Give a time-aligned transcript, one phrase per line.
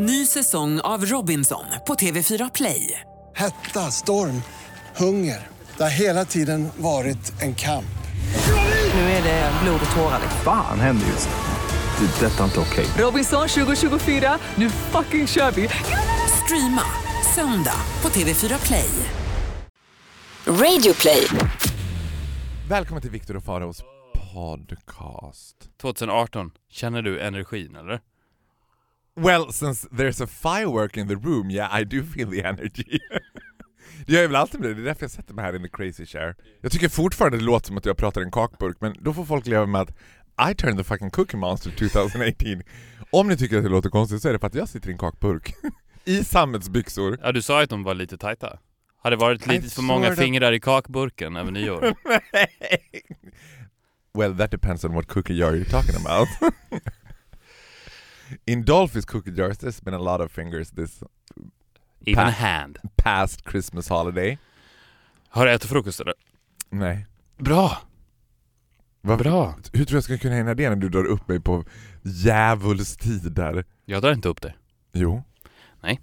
[0.00, 3.00] Ny säsong av Robinson på TV4 Play.
[3.36, 4.42] Hetta, storm,
[4.96, 5.46] hunger.
[5.76, 7.98] Det har hela tiden varit en kamp.
[8.94, 10.20] Nu är det blod och tårar.
[10.44, 12.06] Fan händer just nu.
[12.06, 12.26] Det.
[12.26, 12.86] är Detta är inte okej.
[12.98, 15.68] Robinson 2024, nu fucking kör vi!
[16.44, 16.82] Streama
[17.34, 18.90] söndag på TV4 Play.
[20.46, 21.26] Radio play.
[22.68, 23.82] Välkommen till Viktor och Faraos
[24.34, 25.56] podcast.
[25.80, 28.00] 2018, känner du energin eller?
[29.20, 32.84] Well, since there's a firework in the room, yeah I do feel the energy.
[34.06, 35.62] det gör jag väl alltid med det, det är därför jag sätter mig här in
[35.62, 36.36] the crazy chair.
[36.60, 39.24] Jag tycker fortfarande det låter som att jag pratar i en kakburk, men då får
[39.24, 39.90] folk leva med att
[40.50, 42.62] I turned the fucking cookie monster 2018.
[43.10, 44.92] Om ni tycker att det låter konstigt så är det för att jag sitter i
[44.92, 45.54] en kakburk.
[46.04, 47.18] I sammetsbyxor.
[47.22, 48.58] Ja du sa ju att de var lite tajta.
[49.02, 51.80] Hade det varit lite I för många fingrar i kakburken över nyår?
[54.14, 56.28] well, that depends on what cookie jar you're talking about.
[58.46, 61.02] In Dolphys cookie jars, there's been a lot of fingers this
[62.06, 62.78] Even Pa- a hand.
[62.96, 64.38] past Christmas holiday.
[65.28, 66.14] Har du ätit frukost eller?
[66.70, 67.06] Nej.
[67.38, 67.78] Bra!
[69.00, 69.54] Vad Bra!
[69.72, 71.64] Hur tror jag ska kunna hinna det när du drar upp mig på
[72.02, 73.64] djävulstider?
[73.84, 74.56] Jag drar inte upp dig.
[74.92, 75.22] Jo.
[75.80, 76.00] Nej.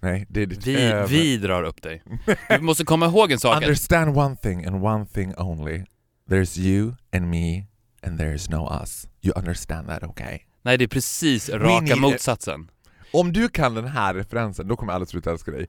[0.00, 2.02] Nej, det är ditt Vi, vi drar upp dig.
[2.48, 3.56] Du måste komma ihåg en sak.
[3.62, 5.84] Understand one thing and one thing only.
[6.28, 7.66] There's you and me
[8.02, 9.08] and there's no us.
[9.20, 10.38] You understand that, okay?
[10.62, 12.70] Nej det är precis raka need- motsatsen.
[13.12, 15.66] Om du kan den här referensen, då kommer alla sluta älska dig.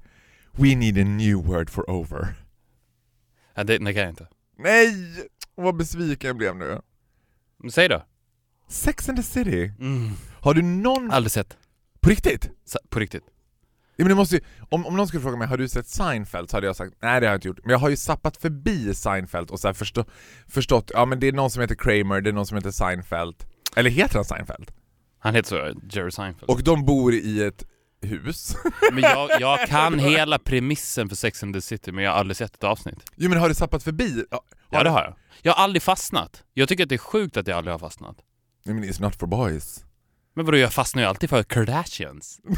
[0.52, 2.36] We need a new word for over.
[3.56, 4.28] Ja, det, det kan jag inte.
[4.58, 4.94] Nej!
[5.56, 6.82] Vad besviken jag blev nu.
[7.58, 8.04] Men säg då.
[8.70, 9.72] Sex and the City.
[9.80, 10.10] Mm.
[10.42, 11.12] Har du någon...
[11.12, 11.58] Aldrig sett.
[12.00, 12.50] På riktigt?
[12.66, 13.24] Sa- På riktigt.
[13.96, 16.50] Ja, men det måste ju, om, om någon skulle fråga mig, har du sett Seinfeld?
[16.50, 17.60] Så hade jag sagt, nej det har jag inte gjort.
[17.64, 20.06] Men jag har ju sappat förbi Seinfeld och så förstå,
[20.48, 23.36] förstått, ja men det är någon som heter Kramer, det är någon som heter Seinfeld.
[23.76, 24.72] Eller heter han Seinfeld?
[25.24, 26.50] Han heter så, Jerry Seinfeld.
[26.52, 27.64] Och de bor i ett
[28.02, 28.56] hus.
[28.92, 32.38] Men jag, jag kan hela premissen för Sex and the City men jag har aldrig
[32.38, 33.12] sett ett avsnitt.
[33.16, 34.26] jo men har du sappat förbi?
[34.32, 35.16] Ja, Ja det har jag.
[35.42, 36.44] Jag har aldrig fastnat.
[36.54, 38.16] Jag tycker att det är sjukt att jag aldrig har fastnat.
[38.66, 39.86] Nej men it's not for boys.
[40.34, 42.40] Men vadå, jag fastnar ju alltid för Kardashians.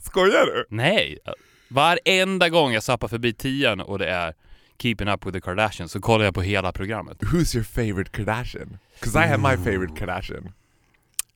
[0.00, 0.66] Skojar du?
[0.70, 1.18] Nej!
[1.68, 4.34] Varenda gång jag zappar förbi tian och det är
[4.78, 7.22] Keeping Up With The Kardashians så kollar jag på hela programmet.
[7.22, 8.78] Who's your favorite Kardashian?
[9.00, 10.52] Cause I have my favorite Kardashian.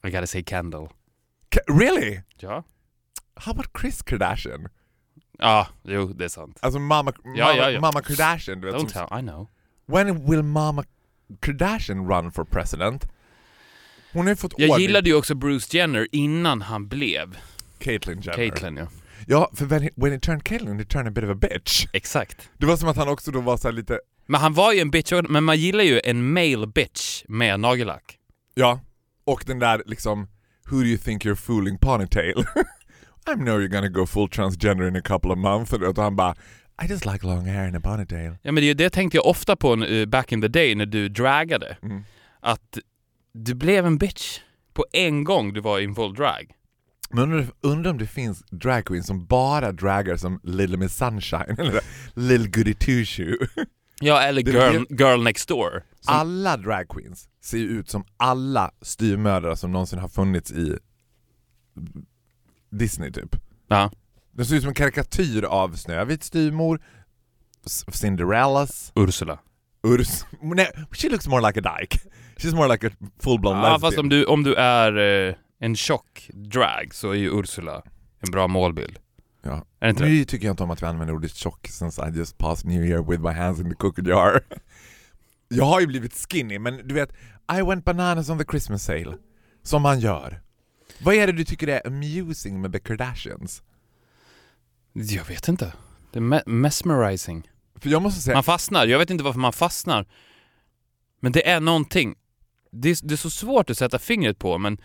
[0.04, 0.88] I gotta say Kendall.
[1.48, 2.20] Ka- really?
[2.38, 2.62] Ja?
[3.34, 4.68] How about Chris Kardashian?
[5.38, 6.58] Ja, jo det är sant.
[6.62, 7.80] Alltså mamma, mamma, Ja, ja, ja.
[7.80, 8.74] mamma Kardashian, du vet.
[8.76, 9.48] Don't Som, tell, I know.
[9.86, 10.84] when will mamma
[11.40, 13.04] Kardashian run for president?
[14.12, 17.38] Hon har ju fått Jag ordning- gillade ju också Bruce Jenner innan han blev
[17.78, 18.36] Caitlyn Jenner.
[18.36, 18.86] Caitlyn ja.
[19.30, 21.86] Ja, för when he, when he turned Caitlyn, he turned a bit of a bitch.
[21.92, 22.50] Exakt.
[22.58, 24.90] Det var som att han också då var så lite, Men han var ju en
[24.90, 28.18] bitch, men man gillar ju en male bitch med nagellack.
[28.54, 28.80] ja,
[29.24, 30.28] och den där liksom,
[30.70, 32.34] who do you think you're fooling ponytail?
[33.32, 35.72] I know you're gonna go full transgender in a couple of months.
[35.72, 36.34] Och han bara,
[36.82, 38.36] I just like long hair and a ponytail.
[38.42, 41.08] Ja men det, det tänkte jag ofta på eh, back in the day när du
[41.08, 41.76] dragade.
[41.82, 42.04] Mm.
[42.40, 42.78] Att
[43.32, 44.40] du blev en bitch
[44.74, 46.54] på en gång du var in full drag.
[47.12, 51.54] Men undrar, undrar om det finns drag queens som bara dragar som Little Miss Sunshine
[51.58, 51.80] eller
[52.14, 53.36] Little Goody Two Shoe.
[54.02, 55.82] Ja, eller girl, girl next door.
[56.00, 60.78] Som, Alla drag queens ser ju ut som alla styvmödrar som någonsin har funnits i
[62.70, 63.36] Disney typ.
[63.68, 63.90] ja.
[64.32, 66.80] De ser ut som en karikatyr av Snövits styvmor,
[67.92, 69.38] Cinderellas, Ursula.
[69.82, 70.24] Urs...
[70.42, 72.00] Nej, she looks more like a dyke.
[72.36, 73.80] She's more like a full-blown Ja, lesbian.
[73.80, 74.96] fast om du, om du är
[75.28, 77.82] eh, en tjock drag så är ju Ursula
[78.20, 78.98] en bra målbild.
[79.42, 79.64] Ja.
[79.80, 80.08] Är det inte det?
[80.10, 82.84] Nu tycker jag inte om att vi använder ordet tjock since I just passed New
[82.84, 84.40] Year with my hands in the cookie jar.
[85.48, 87.12] Jag har ju blivit skinny, men du vet,
[87.58, 89.16] I went bananas on the Christmas sale.
[89.62, 90.42] Som man gör.
[91.02, 93.62] Vad är det du tycker är amusing med the Kardashians?
[94.92, 95.72] Jag vet inte.
[96.12, 97.50] Det är me- mesmerizing.
[97.76, 98.86] För jag måste säga, Man fastnar.
[98.86, 100.06] Jag vet inte varför man fastnar.
[101.20, 102.14] Men det är någonting.
[102.72, 104.78] Det är, det är så svårt att sätta fingret på, men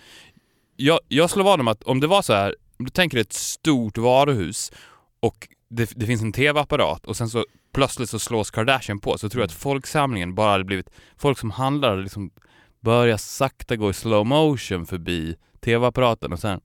[0.76, 3.34] jag, jag slår vad om att om det var så här, om du tänker ett
[3.34, 4.72] stort varuhus
[5.20, 9.30] och det, det finns en tv-apparat och sen så plötsligt så slås Kardashian på så
[9.30, 12.32] tror jag att folksamlingen bara hade blivit, folk som handlar hade liksom
[12.80, 16.62] börjat sakta gå i slow motion förbi tv-apparaten och sen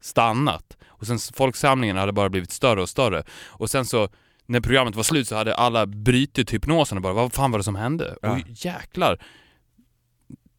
[0.00, 0.76] stannat.
[0.86, 3.22] Och sen folksamlingen hade bara blivit större och större.
[3.46, 4.08] Och sen så
[4.46, 7.64] när programmet var slut så hade alla brutit hypnosen och bara vad fan var det
[7.64, 8.16] som hände?
[8.22, 8.32] Ja.
[8.32, 9.18] Och jäklar.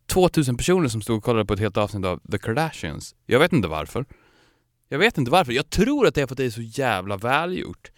[0.10, 3.16] 2000 personer som stod och kollade på ett helt avsnitt av The Kardashians.
[3.26, 4.06] Jag vet inte varför.
[4.90, 5.52] Jag vet inte varför.
[5.54, 7.92] Jag tror att det är för att det är så jävla välgjort.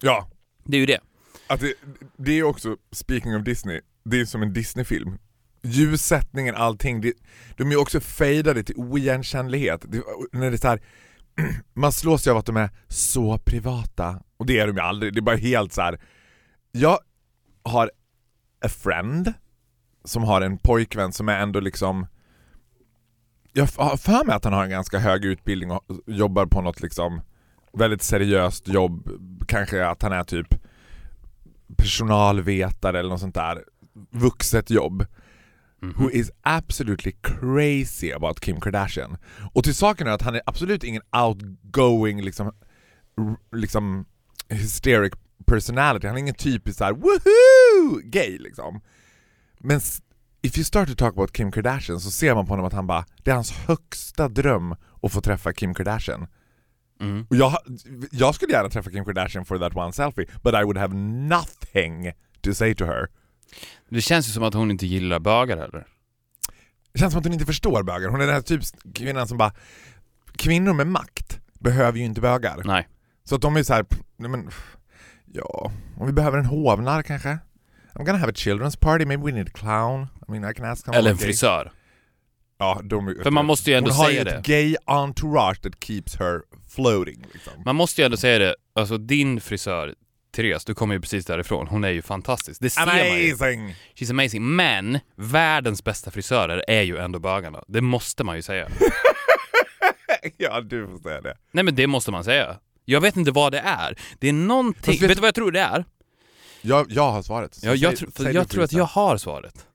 [0.00, 0.28] ja,
[0.64, 1.00] Det är ju det.
[1.46, 1.74] att det,
[2.16, 5.18] det är också, speaking of Disney, det är som en Disney-film.
[5.62, 7.00] ljussättningen, allting.
[7.00, 7.12] Det,
[7.56, 9.84] de är ju också fejdade till oigenkännlighet.
[9.88, 10.02] Det,
[10.32, 10.80] när det är så här,
[11.74, 14.22] man slås ju av att de är så privata.
[14.36, 16.00] Och det är de ju aldrig, det är bara helt så här.
[16.72, 16.98] Jag
[17.62, 17.90] har
[18.64, 19.32] a friend
[20.04, 22.06] som har en pojkvän som är ändå liksom
[23.52, 26.80] jag har för mig att han har en ganska hög utbildning och jobbar på något
[26.82, 27.20] liksom
[27.72, 29.08] väldigt seriöst jobb,
[29.48, 30.54] kanske att han är typ
[31.76, 33.64] personalvetare eller något sånt där,
[34.10, 35.06] vuxet jobb.
[35.96, 39.16] Who is absolutely crazy about Kim Kardashian.
[39.52, 42.52] Och till saken är att han är absolut ingen outgoing liksom,
[43.52, 44.06] liksom
[44.48, 45.12] hysteric
[45.46, 48.80] personality, han är ingen typisk såhär woohoo gay liksom.
[49.64, 49.80] Men
[50.42, 52.86] if you start to talk about Kim Kardashian så ser man på honom att han
[52.86, 56.26] bara, det är hans högsta dröm att få träffa Kim Kardashian.
[57.00, 57.26] Mm.
[57.30, 57.56] Och jag,
[58.10, 60.94] jag skulle gärna träffa Kim Kardashian for that one selfie, but I would have
[61.28, 63.08] nothing to say to her.
[63.88, 65.86] Det känns ju som att hon inte gillar bögar heller.
[66.92, 68.08] Det känns som att hon inte förstår bögar.
[68.08, 68.62] Hon är den här typ
[68.94, 69.52] kvinnan som bara,
[70.36, 72.62] kvinnor med makt behöver ju inte bögar.
[72.64, 72.88] Nej.
[73.24, 74.50] Så att de är så här, nej men,
[75.32, 77.38] ja, om vi behöver en hovnarr kanske?
[77.94, 80.02] I'm gonna have a children's party, maybe we need a clown.
[80.28, 81.72] I mean I can ask Eller en frisör.
[82.58, 84.30] Ja, de, För man måste ju ändå hon har säga ju det.
[84.30, 86.40] ett gay entourage that keeps her
[86.74, 87.24] floating.
[87.32, 87.52] Liksom.
[87.64, 89.94] Man måste ju ändå säga det, alltså din frisör,
[90.36, 92.60] Therese, du kommer ju precis därifrån, hon är ju fantastisk.
[92.60, 93.02] Det ser man ju.
[93.32, 93.74] Amazing!
[93.94, 94.56] She's amazing.
[94.56, 97.64] Men världens bästa frisörer är ju ändå bögarna.
[97.68, 98.68] Det måste man ju säga.
[100.36, 101.36] ja, du får säga det.
[101.52, 102.56] Nej men det måste man säga.
[102.84, 103.98] Jag vet inte vad det är.
[104.18, 105.84] Det är någonting, vet- du vad jag tror det är?
[106.66, 107.54] Jag, jag har svaret.
[107.54, 108.78] Så Ja, jag, säg- tr- säg för du jag tror att gissa.
[108.78, 109.66] jag har svaret.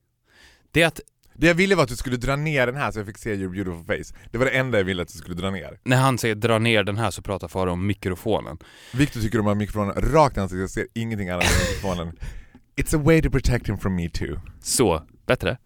[0.71, 0.99] Det är att
[1.33, 3.33] Det jag ville var att du skulle dra ner den här så jag fick se
[3.33, 4.15] your beautiful face.
[4.31, 5.79] Det var det enda jag ville att du skulle dra ner.
[5.83, 8.57] när han säger dra ner den här så pratar Farao om mikrofonen.
[8.93, 12.15] Victor tycker om att ha mikrofonen rakt i ansiktet, jag ser ingenting annat än mikrofonen.
[12.75, 14.39] It's a way to protect him from me too.
[14.61, 15.57] Så, bättre.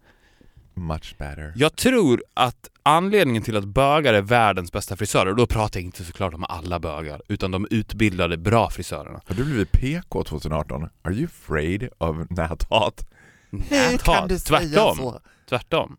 [0.74, 1.52] Much better.
[1.56, 5.84] Jag tror att anledningen till att bögar är världens bästa frisörer, och då pratar jag
[5.84, 9.20] inte såklart om alla bögar, utan de utbildade bra frisörerna.
[9.26, 10.88] Har du blivit PK 2018?
[11.02, 13.10] Are you afraid of näthat?
[13.50, 14.44] Näthat.
[14.44, 15.18] Tvärtom.
[15.48, 15.96] Tvärtom.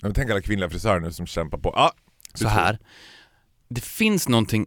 [0.00, 1.70] Jag tänker alla kvinnliga frisörer nu som kämpar på.
[1.70, 1.92] Ah,
[2.34, 2.78] Så här.
[3.68, 4.66] Det finns någonting,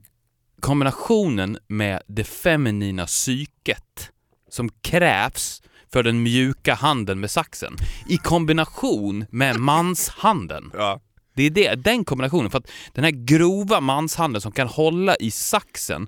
[0.61, 4.11] kombinationen med det feminina psyket
[4.49, 7.75] som krävs för den mjuka handen med saxen
[8.07, 10.71] i kombination med manshanden.
[10.73, 11.01] Ja.
[11.35, 12.51] Det är det, den kombinationen.
[12.51, 16.07] För att den här grova manshanden som kan hålla i saxen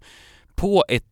[0.56, 1.06] på ett,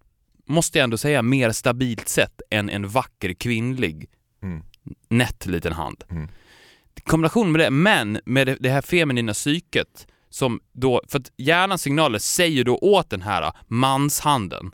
[0.46, 4.10] måste jag ändå säga, mer stabilt sätt än en vacker kvinnlig
[4.42, 4.64] Mm.
[5.10, 6.04] nätt liten hand.
[6.10, 6.28] Mm.
[7.04, 11.82] Kombination med det, men med det, det här feminina psyket som då, för att hjärnans
[11.82, 14.72] signaler säger då åt den här manshanden,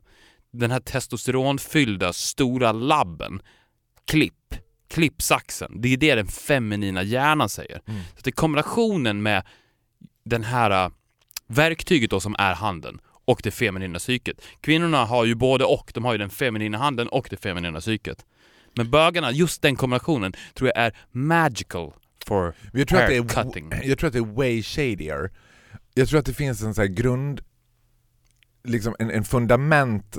[0.53, 3.41] den här testosteronfyllda stora labben,
[4.07, 4.55] klipp,
[4.87, 5.81] klipp saxen.
[5.81, 7.81] Det är det den feminina hjärnan säger.
[7.87, 8.01] Mm.
[8.15, 9.43] Så det är kombinationen med
[10.23, 10.91] den här äh,
[11.47, 14.41] verktyget då som är handen och det feminina psyket.
[14.61, 18.25] Kvinnorna har ju både och, de har ju den feminina handen och det feminina psyket.
[18.75, 21.93] Men bögarna, just den kombinationen, tror jag är magical
[22.25, 23.71] for Jag tror, att det hair är, cutting.
[23.83, 25.31] jag tror att det är way shadier.
[25.93, 27.41] Jag tror att det finns en så här grund,
[28.63, 30.17] liksom en, en fundament,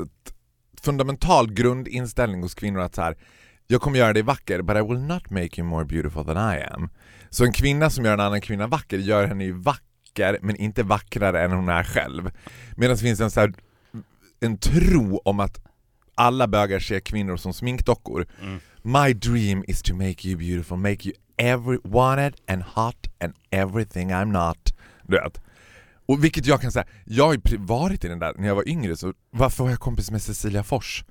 [0.83, 3.17] fundamental grundinställning hos kvinnor att så här,
[3.67, 6.63] jag kommer göra dig vacker but I will not make you more beautiful than I
[6.63, 6.89] am.
[7.31, 10.83] Så en kvinna som gör en annan kvinna vacker gör henne ju vacker men inte
[10.83, 12.31] vackrare än hon är själv.
[12.77, 13.55] Medan det finns en så här,
[14.41, 15.61] en tro om att
[16.15, 18.27] alla bögar ser kvinnor som sminkdockor.
[18.43, 18.61] Mm.
[18.83, 24.13] My dream is to make you beautiful, make you every wanted and hot and everything
[24.13, 24.75] I'm not.
[25.03, 25.41] Du vet.
[26.07, 28.69] Och vilket jag kan säga, jag har ju varit i den där när jag var
[28.69, 31.05] yngre, så varför var jag kompis med Cecilia Fors?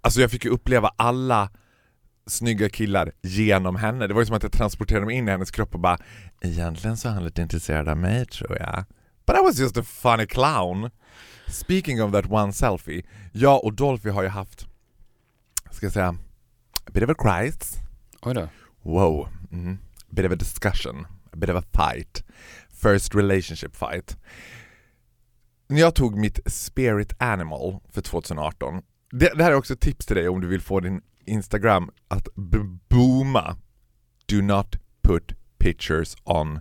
[0.00, 1.50] Alltså jag fick ju uppleva alla
[2.26, 4.06] snygga killar genom henne.
[4.06, 5.98] Det var ju som att jag transporterade mig in i hennes kropp och bara
[6.40, 8.84] Egentligen så är han lite intresserad av mig tror jag.
[9.26, 10.90] But I was just a funny clown.
[11.46, 13.02] Speaking of that one selfie,
[13.32, 14.66] jag och Dolphy har ju haft,
[15.70, 16.16] ska jag säga,
[16.84, 17.76] a bit of a crisis.
[18.22, 18.48] Oj då.
[18.82, 19.28] Wow.
[19.52, 19.78] Mm.
[20.00, 21.06] A bit of a discussion.
[21.32, 22.24] A bit of a fight.
[22.82, 24.16] First relationship fight.
[25.68, 28.82] När jag tog mitt spirit animal för 2018.
[29.10, 31.90] Det, det här är också ett tips till dig om du vill få din Instagram
[32.08, 32.28] att
[32.88, 33.56] booma.
[34.26, 36.60] Do not put pictures on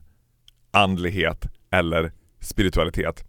[0.72, 3.24] andlighet eller spiritualitet.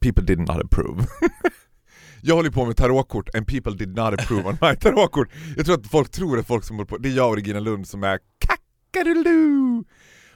[0.00, 1.06] People did not approve.
[2.22, 5.28] Jag håller på med tarotkort and people did not approve on my tarotkort.
[5.56, 7.60] Jag tror att folk tror att folk som håller på, det är jag och Regina
[7.60, 9.84] Lund som är kackadoodoo.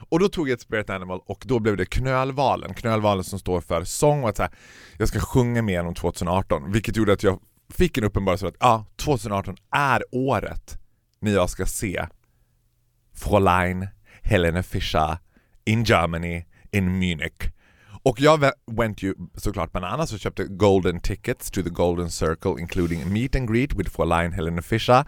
[0.09, 3.61] Och då tog jag ett spirit animal och då blev det knölvalen, knölvalen som står
[3.61, 4.53] för sång och att så här,
[4.99, 7.41] jag ska sjunga mer än om 2018, vilket gjorde att jag
[7.75, 10.79] fick en uppenbarelse att ja, 2018 är året
[11.21, 12.07] när jag ska se
[13.15, 13.89] Fräulein
[14.23, 15.19] Helene Fischer
[15.65, 17.53] in Germany, in Munich.
[18.03, 23.13] Och jag went ju såklart bananas och köpte golden tickets to the golden circle including
[23.13, 25.05] meet and greet with Fräulein Helene Fischer.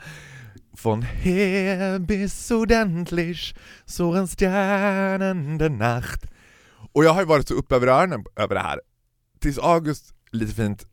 [0.83, 3.55] Von her bis ordentlich
[3.87, 6.27] so en stjärnende nacht.
[6.93, 8.81] Och jag har ju varit så uppe över öronen över det här.
[9.41, 10.87] Tills August, lite fint,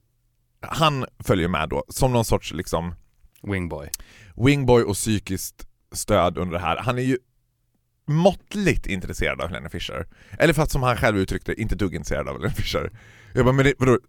[0.69, 2.95] han följer med då som någon sorts liksom
[3.43, 3.89] Wingboy.
[4.36, 6.77] wingboy och psykiskt stöd under det här.
[6.77, 7.17] Han är ju
[8.07, 10.07] måttligt intresserad av Helena Fischer.
[10.39, 12.91] Eller för att som han själv uttryckte, inte dugg intresserad av Helena Fischer.
[13.33, 14.00] Jag bara, men det, vadå?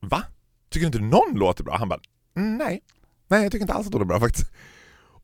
[0.00, 0.24] Va?
[0.70, 1.76] Tycker inte någon låter bra?
[1.76, 2.00] Han bara,
[2.34, 2.80] nej.
[3.28, 4.50] Nej, jag tycker inte alls att hon är bra faktiskt.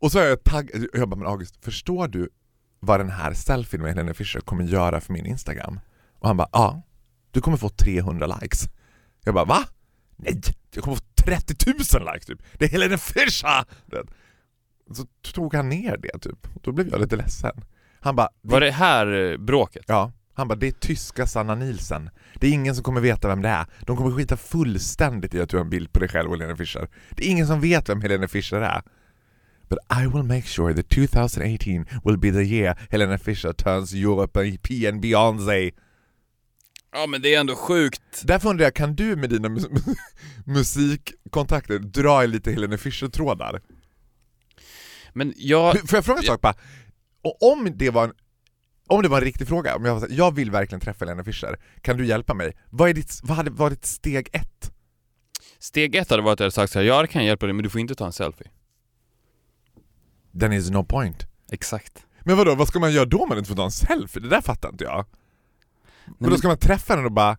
[0.00, 2.28] Och så är jag taggad, jag bara, men August, förstår du
[2.80, 5.80] vad den här selfien med Helena Fischer kommer göra för min Instagram?
[6.18, 6.83] Och han bara, ja.
[7.30, 8.64] Du kommer få 300 likes.
[9.25, 9.64] Jag bara, va?
[10.19, 10.41] Nej,
[10.75, 12.43] jag kommer få 30 000 likes typ.
[12.59, 13.65] Det är Helena Fischer!
[14.95, 16.49] Så tog han ner det typ.
[16.63, 17.65] Då blev jag lite ledsen.
[18.01, 19.85] Han bara, Var det här eh, bråket?
[19.87, 22.11] Ja, han bara det är tyska Sanna Nielsen.
[22.35, 23.67] Det är ingen som kommer veta vem det är.
[23.81, 26.57] De kommer skita fullständigt i att du har en bild på dig själv och Helena
[26.57, 26.89] Fischer.
[27.11, 28.83] Det är ingen som vet vem Helena Fischer är.
[29.69, 35.01] But I will make sure that 2018 will be the year Helena Fischer turns European
[35.01, 35.71] Beyoncé.
[36.99, 38.23] Ja men det är ändå sjukt.
[38.25, 39.67] Därför undrar jag, kan du med dina mus
[40.47, 43.62] musikkontakter dra i lite Helena Fischer-trådar?
[45.12, 45.88] Men jag...
[45.88, 46.55] Får jag fråga en sak bara?
[47.40, 48.12] Om det var en
[48.87, 51.59] om det var en riktig fråga, om jag, var jag vill verkligen träffa Helena Fischer,
[51.83, 52.57] kan du hjälpa mig?
[52.71, 54.73] Vad, är ditt, vad hade varit steg ett?
[55.59, 57.52] Steg ett hade varit att jag hade sagt såhär, ja det kan jag hjälpa dig
[57.52, 58.50] men du får inte ta en selfie.
[60.40, 61.26] Then is no point.
[61.52, 62.07] Exakt.
[62.21, 64.23] Men vadå, vad ska man göra då om man inte får ta en selfie?
[64.23, 65.07] Det där fattar inte jag.
[66.09, 67.37] Men men- då ska man träffa henne och bara...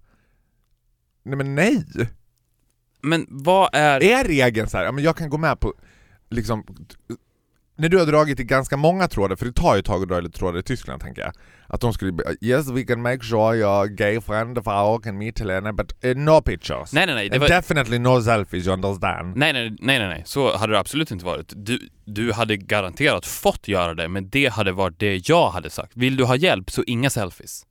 [1.23, 1.85] Nej men nej!
[3.01, 4.03] Men vad är...
[4.03, 5.73] Är regeln så här, ja, men jag kan gå med på
[6.29, 6.63] liksom
[7.79, 10.09] när du har dragit i ganska många trådar, för det tar ju ett tag att
[10.09, 11.33] dra lite trådar i Tyskland tänker jag.
[11.67, 15.17] Att de skulle be- Yes we can make sure your gay friend of our can
[15.17, 16.93] meet Helena but uh, no pictures.
[16.93, 17.47] Nej nej nej, det var...
[17.47, 19.37] definitely no selfies you understand.
[19.37, 21.53] Nej, nej, nej, nej, nej, så hade det absolut inte varit.
[21.55, 25.91] Du, du hade garanterat fått göra det, men det hade varit det jag hade sagt.
[25.95, 27.65] Vill du ha hjälp så inga selfies.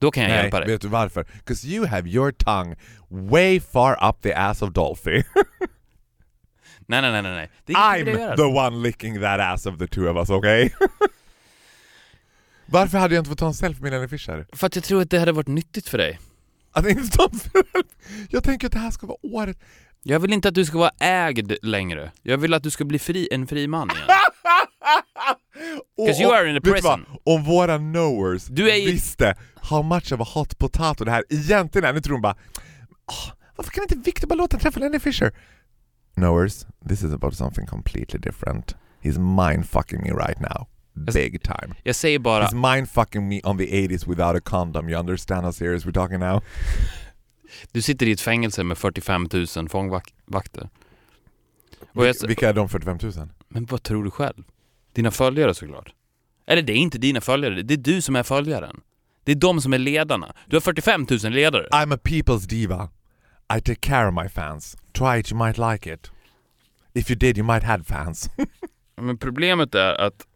[0.00, 0.68] Då kan jag Nej, hjälpa dig.
[0.68, 1.26] vet du varför?
[1.34, 2.76] Because you have your tongue
[3.08, 5.10] way far up the ass of Dolphy.
[6.90, 7.50] Nej, nej, nej, nej, nej.
[7.64, 10.70] Det är I'm the one licking that ass of the two of us, okay?
[12.66, 14.46] Varför hade jag inte fått ta en selfie med Helena Fischer?
[14.52, 16.18] För att jag tror att det hade varit nyttigt för dig.
[16.72, 17.82] Att inte ta en selfie?
[18.30, 19.58] Jag tänker att det här ska vara året.
[20.02, 22.12] Jag vill inte att du ska vara ägd längre.
[22.22, 24.02] Jag vill att du ska bli fri, en fri man igen.
[25.98, 27.04] Och- 'Cause you are in a prison.
[27.24, 31.88] Om våra knowers Du är visste how much of a hot potato det här egentligen
[31.88, 32.36] är, nu tror de bara
[33.06, 35.32] "Åh, varför kan inte Victor bara låta träffa Lenny Fisher?
[36.14, 38.76] Knowers, this is about something completely different.
[39.02, 40.66] He's mindfucking me right now.
[41.14, 41.74] Big time.
[41.82, 44.88] Jag säger bara, He's mindfucking me on the 80s without a condom.
[44.88, 46.40] You understand how serious we're talking now?
[47.72, 50.68] Du sitter i ett fängelse med 45 000 fångvakter.
[51.92, 53.12] Jag, Vilka är de 45 000?
[53.48, 54.44] men vad tror du själv?
[54.92, 55.92] Dina följare såklart.
[56.46, 58.80] Eller det är inte dina följare, det är du som är följaren.
[59.24, 60.34] Det är de som är ledarna.
[60.46, 61.68] Du har 45 000 ledare.
[61.72, 62.90] I'm a people's diva.
[63.56, 64.76] I take care of my fans.
[64.92, 66.10] Try it, you might like it.
[66.94, 68.30] If you did, you might had fans.
[69.00, 70.26] Men problemet är att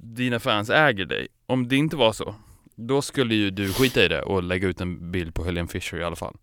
[0.00, 1.28] dina fans äger dig.
[1.46, 2.34] Om det inte var så,
[2.76, 5.96] då skulle ju du skita i det och lägga ut en bild på Helene Fischer
[6.00, 6.36] i alla fall.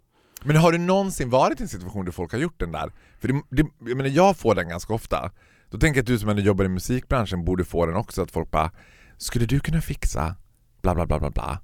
[0.43, 2.91] Men har du någonsin varit i en situation där folk har gjort den där?
[3.19, 5.31] För det, det, jag, menar, jag får den ganska ofta.
[5.69, 8.31] Då tänker jag att du som ändå jobbar i musikbranschen borde få den också, att
[8.31, 8.71] folk bara
[9.17, 10.35] Skulle du kunna fixa
[10.81, 11.61] bla bla bla bla bla?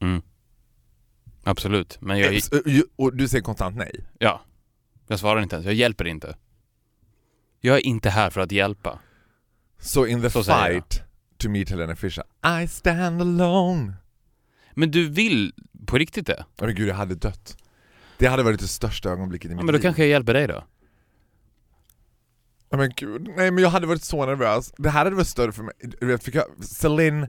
[0.00, 0.22] Mm.
[1.44, 2.40] Absolut, men jag,
[2.96, 4.04] och- du säger konstant nej?
[4.18, 4.40] ja,
[5.08, 6.36] jag svarar inte ens, jag hjälper inte.
[7.60, 8.98] Jag är inte här för att hjälpa.
[9.78, 11.02] Så in the Så fight
[11.36, 12.24] to meet Helena Fischer,
[12.62, 13.92] I stand alone.
[14.74, 15.52] Men du vill
[15.86, 16.44] på riktigt det?
[16.60, 17.56] Åh men gud, jag hade dött.
[18.18, 19.82] Det hade varit det största ögonblicket i mitt Ja, men då liv.
[19.82, 20.64] kanske jag hjälper dig då?
[22.70, 24.72] Ja, men gud, nej men jag hade varit så nervös.
[24.76, 25.74] Det här hade varit större för mig.
[26.00, 27.26] Vet, fick jag, Celine,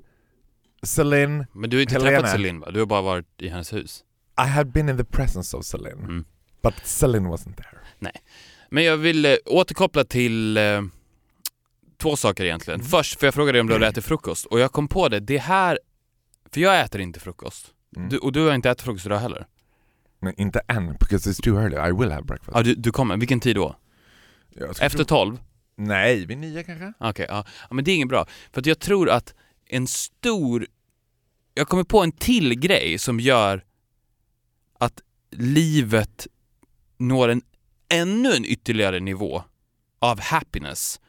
[0.84, 2.12] Celine, Men du har inte Helena.
[2.20, 2.72] träffat Celine va?
[2.72, 4.04] Du har bara varit i hennes hus.
[4.46, 6.00] I had been in the presence of Celine.
[6.00, 6.26] Mm.
[6.64, 7.78] But Celine wasn't there.
[8.74, 10.82] Men jag vill eh, återkoppla till eh,
[12.02, 12.80] två saker egentligen.
[12.80, 12.90] Mm.
[12.90, 15.20] Först, för jag frågade dig om du hade ätit frukost och jag kom på det,
[15.20, 15.80] det här...
[16.54, 17.74] För jag äter inte frukost.
[17.96, 18.10] Mm.
[18.10, 19.48] Du, och du har inte ätit frukost idag heller?
[20.20, 21.90] Men inte än, because it's too early.
[21.90, 22.56] I will have breakfast.
[22.56, 23.18] Ja, du, du kommer.
[23.18, 23.76] Vilken tid då?
[24.82, 25.42] Efter tolv?
[25.76, 26.94] Nej, vid nio kanske?
[27.00, 27.46] Okej, ja.
[27.70, 27.76] ja.
[27.76, 28.26] Men det är inget bra.
[28.52, 29.34] För att jag tror att
[29.66, 30.68] en stor...
[31.54, 33.64] Jag kommer på en till grej som gör
[34.78, 36.28] att livet
[36.98, 37.42] når en
[37.90, 39.44] ännu en ytterligare nivå
[40.00, 41.01] av happiness.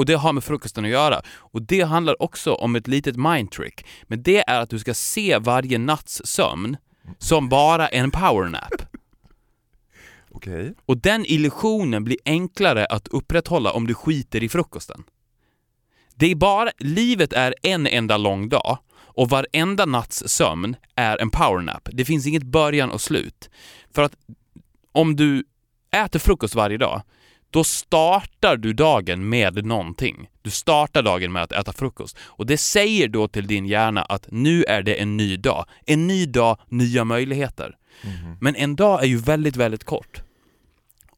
[0.00, 1.22] Och det har med frukosten att göra.
[1.28, 3.86] Och det handlar också om ett litet mindtrick.
[4.02, 6.76] Men det är att du ska se varje natts sömn
[7.18, 8.82] som bara en powernap.
[10.30, 10.74] Okej.
[10.86, 15.02] Och den illusionen blir enklare att upprätthålla om du skiter i frukosten.
[16.14, 21.30] Det är bara, livet är en enda lång dag och varenda natts sömn är en
[21.30, 21.88] powernap.
[21.92, 23.50] Det finns inget början och slut.
[23.94, 24.16] För att
[24.92, 25.44] om du
[25.90, 27.02] äter frukost varje dag,
[27.50, 30.28] då startar du dagen med någonting.
[30.42, 32.18] Du startar dagen med att äta frukost.
[32.20, 35.64] Och det säger då till din hjärna att nu är det en ny dag.
[35.86, 37.76] En ny dag, nya möjligheter.
[38.40, 40.22] Men en dag är ju väldigt, väldigt kort.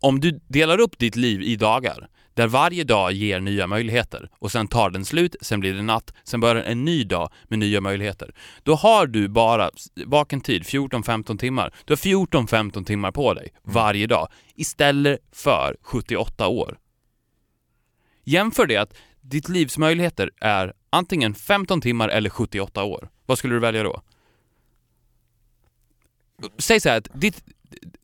[0.00, 4.52] Om du delar upp ditt liv i dagar, där varje dag ger nya möjligheter och
[4.52, 7.80] sen tar den slut, sen blir det natt, sen börjar en ny dag med nya
[7.80, 8.34] möjligheter.
[8.62, 9.70] Då har du bara
[10.06, 11.74] vaken tid, 14-15 timmar.
[11.84, 16.78] Du har 14-15 timmar på dig varje dag istället för 78 år.
[18.24, 23.08] Jämför det att ditt livs möjligheter är antingen 15 timmar eller 78 år.
[23.26, 24.02] Vad skulle du välja då?
[26.58, 27.44] Säg så här att ditt,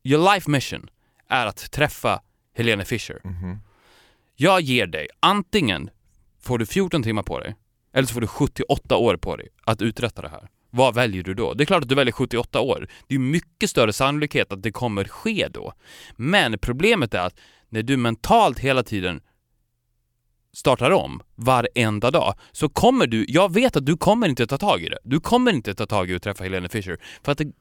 [0.02, 0.90] your life mission
[1.28, 2.20] är att träffa
[2.56, 3.20] Helene Fischer.
[4.40, 5.90] Jag ger dig, antingen
[6.40, 7.54] får du 14 timmar på dig,
[7.94, 10.48] eller så får du 78 år på dig att uträtta det här.
[10.70, 11.54] Vad väljer du då?
[11.54, 12.88] Det är klart att du väljer 78 år.
[13.06, 15.72] Det är mycket större sannolikhet att det kommer ske då.
[16.16, 19.20] Men problemet är att när du mentalt hela tiden
[20.52, 24.82] startar om varenda dag så kommer du, jag vet att du kommer inte ta tag
[24.82, 24.98] i det.
[25.04, 27.52] Du kommer inte ta tag i att träffa Helene Fischer för att det,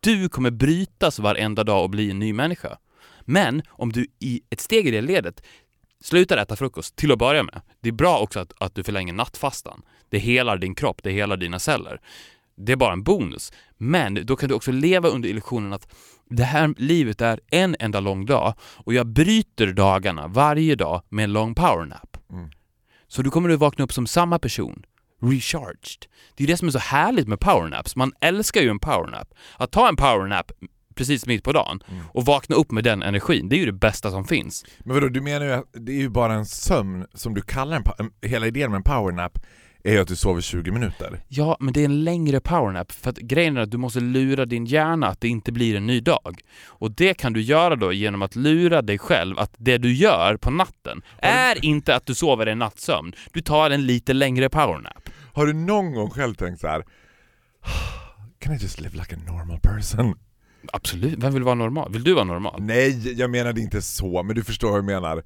[0.00, 2.78] du kommer brytas varenda dag och bli en ny människa.
[3.20, 5.42] Men om du i ett steg i det ledet
[6.02, 7.62] slutar äta frukost till att börja med.
[7.80, 9.82] Det är bra också att, att du förlänger nattfastan.
[10.08, 12.00] Det helar din kropp, det helar dina celler.
[12.56, 13.52] Det är bara en bonus.
[13.76, 15.88] Men då kan du också leva under illusionen att
[16.30, 21.24] det här livet är en enda lång dag och jag bryter dagarna varje dag med
[21.24, 22.16] en lång powernap.
[23.08, 24.84] Så du kommer att vakna upp som samma person.
[25.22, 26.06] Recharged.
[26.34, 27.96] Det är det som är så härligt med powernaps.
[27.96, 29.34] Man älskar ju en powernap.
[29.56, 30.52] Att ta en powernap
[30.98, 31.80] precis mitt på dagen
[32.12, 34.64] och vakna upp med den energin, det är ju det bästa som finns.
[34.78, 37.76] Men vadå, du menar ju att det är ju bara en sömn som du kallar
[37.98, 39.38] en, hela idén med en powernap
[39.84, 41.20] är ju att du sover 20 minuter.
[41.28, 44.46] Ja, men det är en längre powernap för att grejen är att du måste lura
[44.46, 46.40] din hjärna att det inte blir en ny dag.
[46.66, 50.36] Och det kan du göra då genom att lura dig själv att det du gör
[50.36, 53.12] på natten är inte att du sover en nattsömn.
[53.32, 55.10] Du tar en lite längre powernap.
[55.32, 56.84] Har du någon gång själv tänkt så här?
[58.38, 60.18] Can I just live like a normal person?
[60.72, 61.92] Absolut, vem vill vara normal?
[61.92, 62.62] Vill du vara normal?
[62.62, 65.22] Nej, jag menade inte så, men du förstår vad jag menar.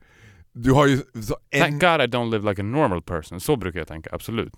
[0.53, 1.61] Du har ju så en...
[1.61, 3.41] Thank God I don't live like a normal person.
[3.41, 4.53] Så brukar jag tänka, absolut.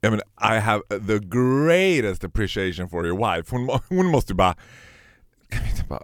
[0.00, 3.56] Jag menar, I have the greatest appreciation for your wife.
[3.56, 4.54] Hon, hon måste ju bara...
[5.48, 6.02] Kan vi inte bara...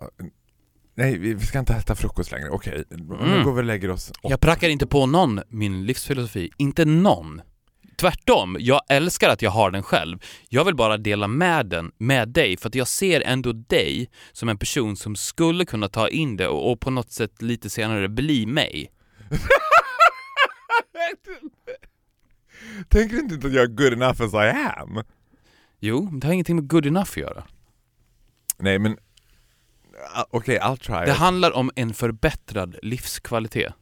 [0.94, 2.48] Nej, vi ska inte äta frukost längre.
[2.50, 3.44] Okej, nu Mm.
[3.44, 4.12] går vi och lägger oss.
[4.22, 6.50] Jag prackar inte på någon min livsfilosofi.
[6.56, 7.40] Inte någon.
[7.96, 10.18] Tvärtom, jag älskar att jag har den själv.
[10.48, 14.48] Jag vill bara dela med den med dig för att jag ser ändå dig som
[14.48, 18.08] en person som skulle kunna ta in det och, och på något sätt lite senare
[18.08, 18.92] bli mig.
[22.88, 24.36] Tänker du inte att jag är good enough as I
[24.78, 25.02] am?
[25.80, 27.44] Jo, det har ingenting med good enough att göra.
[28.58, 28.96] Nej men...
[30.14, 33.74] ah, Okej, I'll try Det handlar om en förbättrad livskvalitet.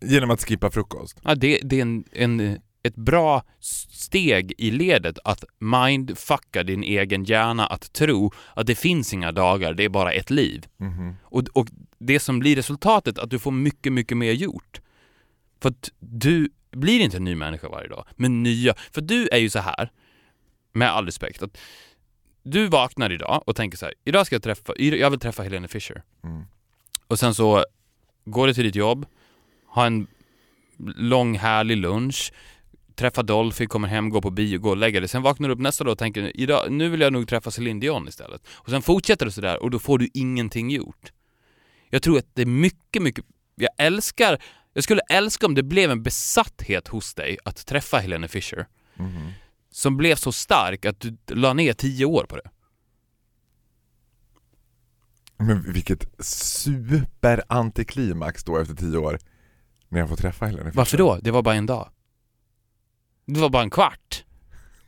[0.00, 1.20] Genom att skippa frukost.
[1.24, 3.42] Ja, det, det är en, en, ett bra
[3.90, 9.74] steg i ledet att mindfucka din egen hjärna att tro att det finns inga dagar,
[9.74, 10.66] det är bara ett liv.
[10.76, 11.16] Mhm.
[11.22, 11.66] Och, och
[11.98, 14.80] det som blir resultatet, att du får mycket, mycket mer gjort.
[15.60, 18.74] För att du blir inte en ny människa varje dag, men nya.
[18.92, 19.90] För du är ju så här,
[20.72, 21.58] med all respekt, att
[22.42, 25.68] du vaknar idag och tänker så här, idag ska jag träffa, jag vill träffa Helene
[25.68, 26.02] Fischer.
[26.24, 26.44] Mm.
[27.06, 27.64] Och sen så
[28.24, 29.06] går du till ditt jobb,
[29.68, 30.06] har en
[30.96, 32.32] lång härlig lunch,
[32.94, 35.08] träffa Dolphy, kommer hem, går på bio, går och lägger dig.
[35.08, 37.80] Sen vaknar du upp nästa dag och tänker idag, nu vill jag nog träffa Céline
[37.80, 38.46] Dion istället.
[38.48, 41.12] Och sen fortsätter du sådär och då får du ingenting gjort.
[41.90, 43.24] Jag tror att det är mycket, mycket...
[43.54, 44.42] Jag älskar...
[44.72, 48.66] Jag skulle älska om det blev en besatthet hos dig att träffa Helene Fischer.
[48.94, 49.32] Mhm.
[49.70, 52.50] Som blev så stark att du la ner tio år på det.
[55.38, 59.18] Men vilket super-antiklimax då efter tio år.
[59.88, 60.70] När jag får träffa Helene.
[60.74, 61.18] Varför då?
[61.22, 61.88] Det var bara en dag.
[63.26, 64.24] Det var bara en kvart.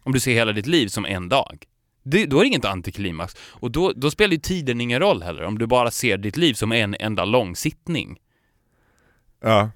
[0.02, 1.64] Om du ser hela ditt liv som en dag.
[2.02, 3.36] Det, då är det inget antiklimax.
[3.40, 6.54] Och då, då spelar ju tiden ingen roll heller, om du bara ser ditt liv
[6.54, 8.18] som en enda lång sittning.
[9.42, 9.70] Ja.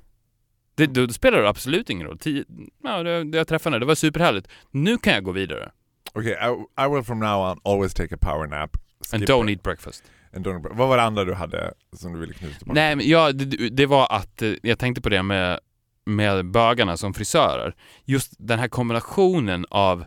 [0.74, 2.18] Det, då, spelar det absolut ingen roll.
[2.18, 2.44] Tio,
[2.82, 4.48] ja, det, det jag träffade henne, det var superhärligt.
[4.70, 5.72] Nu kan jag gå vidare.
[6.12, 8.76] Okej, I, I will from now on always take a power nap.
[9.12, 10.04] And Skip don't eat breakfast.
[10.35, 10.70] En doner.
[10.70, 12.81] Vad var det andra du hade som du ville knyta tillbaka?
[12.81, 15.61] Nej, men ja, det, det var att eh, jag tänkte på det med,
[16.07, 17.75] med bögarna som frisörer.
[18.05, 20.05] Just den här kombinationen av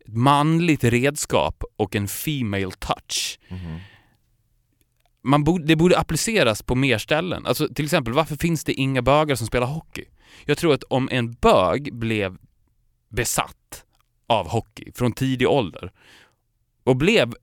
[0.00, 3.38] ett manligt redskap och en female touch.
[3.48, 3.78] Mhm.
[5.24, 7.46] Man borde, det borde appliceras på mer ställen.
[7.46, 10.04] Alltså till exempel, varför finns det inga bögar som spelar hockey?
[10.44, 12.36] Jag tror att om en bög blev
[13.08, 13.84] besatt
[14.26, 15.92] av hockey från tidig ålder
[16.84, 17.34] och blev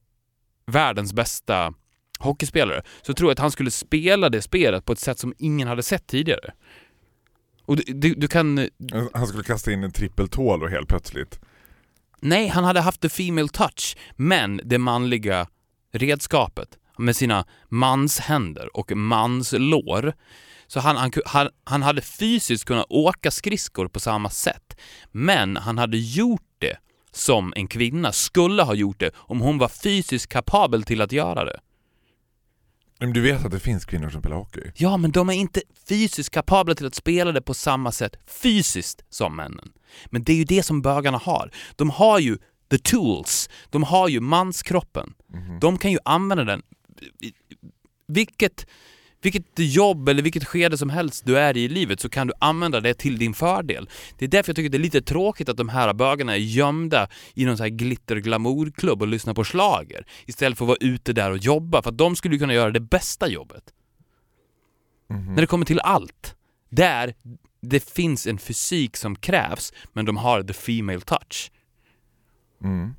[0.66, 1.74] världens bästa
[2.20, 5.68] hockeyspelare så tror jag att han skulle spela det spelet på ett sätt som ingen
[5.68, 6.54] hade sett tidigare.
[7.66, 8.70] Och du, du, du kan...
[9.14, 11.40] Han skulle kasta in en trippeltål och helt plötsligt.
[12.22, 15.48] Nej, han hade haft the female touch, men det manliga
[15.94, 20.14] redskapet med sina manshänder och manslår.
[20.68, 24.80] Så han, han, han, han hade fysiskt kunnat åka skridskor på samma sätt,
[25.12, 26.78] men han hade gjort det
[27.12, 31.46] som en kvinna skulle ha gjort det om hon var fysiskt kapabel till att göra
[31.46, 31.60] det.
[33.00, 34.72] Men du vet att det finns kvinnor som spelar hockey?
[34.76, 39.04] Ja, men de är inte fysiskt kapabla till att spela det på samma sätt fysiskt
[39.10, 39.72] som männen.
[40.06, 41.52] Men det är ju det som bögarna har.
[41.76, 42.38] De har ju
[42.72, 43.50] the tools.
[43.70, 45.14] De har ju manskroppen.
[45.62, 46.62] De kan ju använda den.
[48.08, 48.68] Vilket,
[49.22, 52.34] vilket jobb eller vilket skede som helst du är i i livet så kan du
[52.40, 53.90] använda det till din fördel.
[54.18, 57.08] Det är därför jag tycker det är lite tråkigt att de här bögarna är gömda
[57.34, 61.14] i någon så här glitter glamourklubb och lyssnar på slager istället för att vara ute
[61.14, 63.64] där och jobba för att de skulle kunna göra det bästa jobbet.
[65.08, 66.36] När det kommer till allt.
[66.70, 67.14] Där
[67.62, 71.52] det finns en fysik som krävs, men de har the female touch.
[72.64, 72.96] Mm.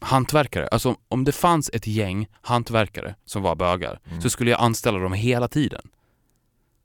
[0.00, 4.98] Hantverkare, alltså om det fanns ett gäng hantverkare som var bögar så skulle jag anställa
[4.98, 5.82] dem hela tiden.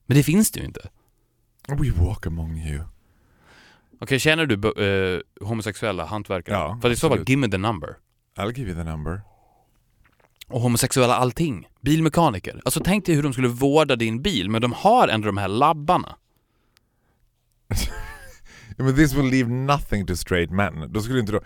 [0.06, 0.90] Men det finns det ju inte.
[1.68, 2.84] We walk among you.
[4.02, 6.56] Okej, känner du eh, homosexuella hantverkare?
[6.56, 7.30] Ja, För i så fall, absolut.
[7.30, 7.96] give me the number.
[8.38, 9.22] I'll give you the number.
[10.48, 11.68] Och homosexuella allting.
[11.82, 12.62] Bilmekaniker.
[12.66, 15.48] Alltså tänk dig hur de skulle vårda din bil, men de har ändå de här
[15.48, 16.16] labbarna.
[18.78, 20.94] Ja, men this will leave nothing to straight men.
[20.94, 21.42] Då skulle inte då...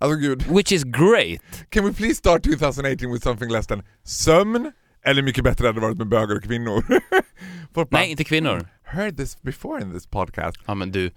[0.00, 0.42] Alltså gud.
[0.56, 1.70] Which is great!
[1.70, 4.72] Can we please start 2018 with something less than sömn?
[5.04, 6.84] Eller mycket bättre hade det varit med bögar och kvinnor.
[7.74, 8.68] Bara, Nej, inte kvinnor.
[8.84, 10.56] Heard this before in this podcast.
[10.66, 11.14] Ja men du, det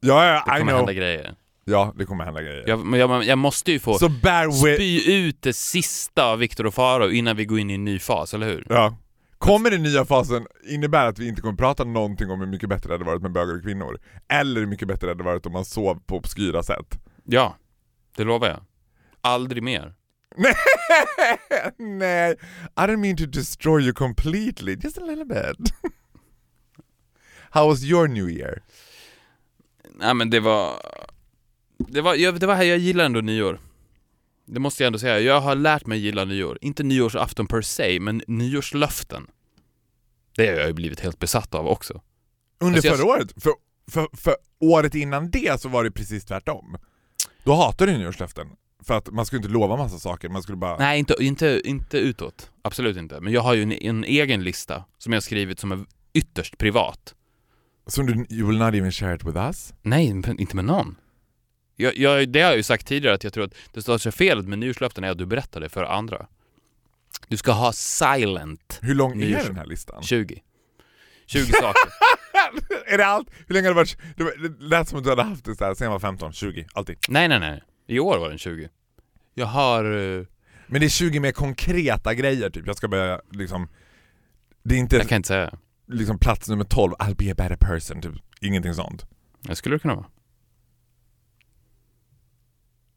[0.00, 0.76] Ja, ja, I kommer know.
[0.76, 1.34] hända grejer.
[1.64, 2.64] Ja, det kommer hända grejer.
[2.66, 4.74] Jag, jag, jag måste ju få with...
[4.74, 7.98] spy ut det sista av Viktor och Faro innan vi går in i en ny
[7.98, 8.66] fas, eller hur?
[8.68, 8.96] Ja.
[9.38, 12.88] Kommer den nya fasen innebära att vi inte kommer prata någonting om hur mycket bättre
[12.88, 13.98] det hade varit med bögar och kvinnor?
[14.28, 16.98] Eller hur mycket bättre det hade varit om man sov på obskyra sätt?
[17.24, 17.56] Ja,
[18.18, 18.60] det lovar jag.
[19.20, 19.94] Aldrig mer.
[21.78, 22.32] Nej,
[22.76, 25.72] I don't mean to destroy you completely, just a little bit.
[27.50, 28.62] How was your new year?
[29.94, 30.82] Nej men det var...
[31.78, 33.60] Det var, jag, det var här jag gillar ändå nyår.
[34.46, 35.20] Det måste jag ändå säga.
[35.20, 36.58] Jag har lärt mig gilla nyår.
[36.60, 39.26] Inte nyårsafton per se, men nyårslöften.
[40.36, 42.02] Det har jag ju blivit helt besatt av också.
[42.60, 43.42] Under Alltså jag- förra året?
[43.42, 43.52] För,
[43.90, 46.76] för, för året innan det så var det precis tvärtom.
[47.48, 48.48] Då hatade du nyårslöften.
[48.82, 50.78] För att man skulle inte lova massa saker, man skulle bara...
[50.78, 52.50] Nej, inte, inte, inte utåt.
[52.62, 53.20] Absolut inte.
[53.20, 56.58] Men jag har ju en, en egen lista som jag har skrivit som är ytterst
[56.58, 57.14] privat.
[57.86, 59.74] Som du, you will not even share it with us?
[59.82, 60.96] Nej, inte med någon.
[61.76, 64.46] Jag, jag, det har jag ju sagt tidigare att jag tror att det största felet
[64.46, 66.26] med nyårslöften är att du berättar det för andra.
[67.28, 70.02] Du ska ha silent Hur lång är den här listan?
[70.02, 70.42] 20.
[71.26, 71.92] 20 saker.
[72.86, 73.28] är det allt?
[73.46, 73.98] Hur länge har det varit?
[74.16, 76.66] Det lät som att du hade haft det så här sen jag var 15, 20,
[76.74, 76.96] alltid.
[77.08, 77.62] Nej, nej, nej.
[77.86, 78.68] I år var den 20.
[79.34, 79.84] Jag har...
[80.18, 80.24] eh,
[80.66, 83.68] Men det är 20 mer konkreta grejer typ, jag ska börja liksom...
[84.62, 85.58] Det är inte Jag kan inte säga.
[85.86, 88.12] liksom plats nummer 12, I'll be a better person, typ.
[88.40, 89.06] Ingenting sånt.
[89.40, 90.06] Det skulle det kunna vara.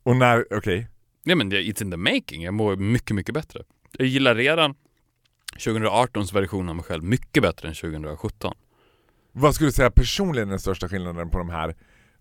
[0.03, 0.87] Och när, okej.
[1.23, 2.43] Nej men det- it's in the making.
[2.43, 3.63] Jag mår mycket, mycket bättre.
[3.97, 4.75] Jag gillar redan
[5.57, 8.53] 2018s version av mig själv mycket bättre än 2017.
[9.31, 11.75] Vad skulle du säga personligen är den största skillnaden på de här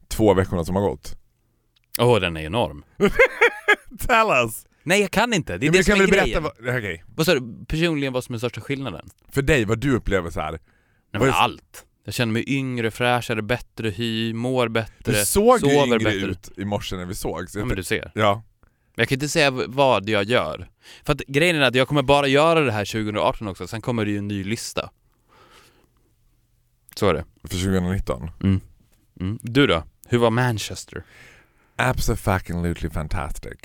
[0.09, 1.17] två veckorna som har gått?
[1.99, 2.85] Åh, den är enorm.
[3.99, 4.67] Tell us!
[4.83, 5.59] Nej, jag kan inte.
[5.59, 6.13] Det är men det som är grejen.
[6.13, 7.05] berätta, vad, okej.
[7.17, 7.65] Vad sa du?
[7.69, 9.09] Personligen, vad som är största skillnaden?
[9.33, 10.51] För dig, vad du upplever så här.
[10.53, 10.61] Nej,
[11.13, 11.87] men är- allt.
[12.05, 16.19] Jag känner mig yngre, fräschare, bättre hy, mår bättre, Du såg ju yngre bättre.
[16.31, 17.51] ut i morse när vi såg.
[17.51, 18.13] Så Ja men du ser.
[18.15, 18.43] ja.
[18.95, 20.69] Jag kan inte säga vad jag gör.
[21.05, 24.05] För att grejen är att jag kommer bara göra det här 2018 också, sen kommer
[24.05, 24.91] det ju en ny lista.
[27.01, 27.25] Så är det.
[27.43, 28.31] För 2019.
[28.43, 29.39] Mm.
[29.43, 29.85] Du då?
[30.09, 31.05] Hur var Manchester?
[31.77, 33.59] Absolutely fantastic.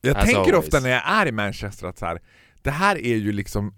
[0.00, 0.64] Jag As tänker always.
[0.64, 2.20] ofta när jag är i Manchester att så här,
[2.62, 3.74] det här är ju liksom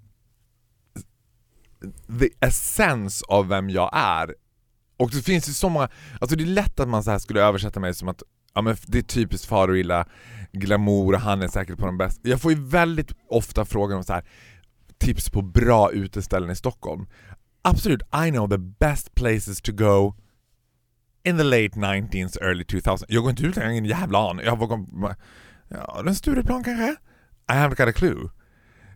[2.21, 4.35] the essence av vem jag är.
[4.97, 5.89] Och det finns ju så många,
[6.21, 8.23] alltså det är lätt att man så här skulle översätta mig som att
[8.55, 10.07] ja men det är typiskt Faroilla,
[10.53, 12.29] glamour, han är säkert på de bästa.
[12.29, 14.25] Jag får ju väldigt ofta frågan om så här
[14.99, 17.07] tips på bra uteställen i Stockholm.
[17.63, 20.15] Absolut, I know the best places to go
[21.25, 23.05] in the late 19s, early 2000s.
[23.09, 24.47] Jag går inte ut, jag har ingen jävla aning.
[24.47, 25.17] Jag var
[25.69, 26.97] ja, en Stureplan kanske?
[27.49, 28.31] I haven't got a clue.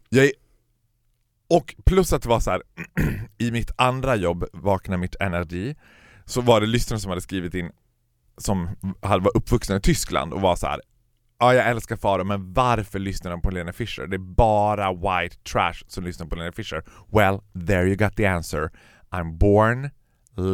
[0.09, 0.33] Jag är,
[1.49, 2.63] och plus att det var så här
[3.39, 5.77] i mitt andra jobb, Vakna mitt energi,
[6.25, 7.71] så var det lyssnare som hade skrivit in
[8.39, 8.69] som
[9.01, 10.81] var uppvuxna i Tyskland och var så här.
[11.39, 14.07] Ja, jag älskar Faro, men varför lyssnar de på Lena Fischer?
[14.07, 16.85] Det är bara white trash som lyssnar på Lena Fischer.
[17.13, 18.71] Well, there you got the answer.
[19.11, 19.91] I'm born,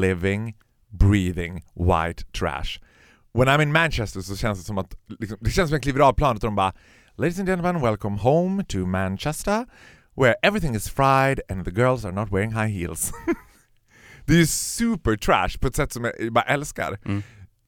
[0.00, 0.54] living,
[0.88, 2.80] breathing white trash.
[3.34, 6.00] When I'm in Manchester så känns det som att, liksom, det känns som jag kliver
[6.00, 6.72] av planet och de bara
[7.16, 9.66] Ladies and gentlemen, welcome home to Manchester
[10.16, 13.12] where everything is fried and the girls are not wearing high heels.
[14.26, 16.98] det är ju super trash på ett sätt som jag bara älskar.
[17.04, 17.22] Mm.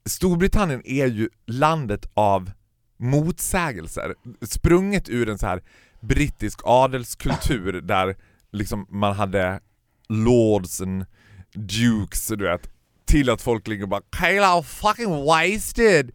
[0.07, 2.51] Storbritannien är ju landet av
[2.97, 5.63] motsägelser, sprunget ur en så här
[6.01, 8.17] brittisk adelskultur där
[8.53, 9.61] liksom man hade
[10.09, 11.07] lords and
[11.55, 12.71] dukes, du vet,
[13.07, 16.11] till att folk ligger och bara Kayla fucking wasted!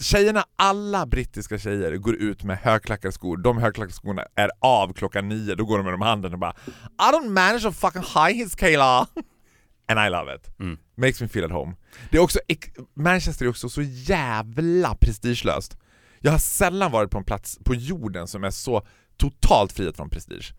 [0.00, 5.28] Tjejerna, alla brittiska tjejer går ut med högklackade skor, de högklackade skorna är av klockan
[5.28, 8.02] nio, då går de med dem i handen och bara I don't manage a fucking
[8.02, 9.06] high heels Kayla!
[9.88, 10.60] And I love it.
[10.60, 10.78] Mm.
[10.98, 11.76] Makes me feel at home.
[12.10, 12.38] Det är också,
[12.94, 15.78] Manchester är också så jävla prestigelöst.
[16.20, 20.10] Jag har sällan varit på en plats på jorden som är så totalt frihet från
[20.10, 20.54] prestige.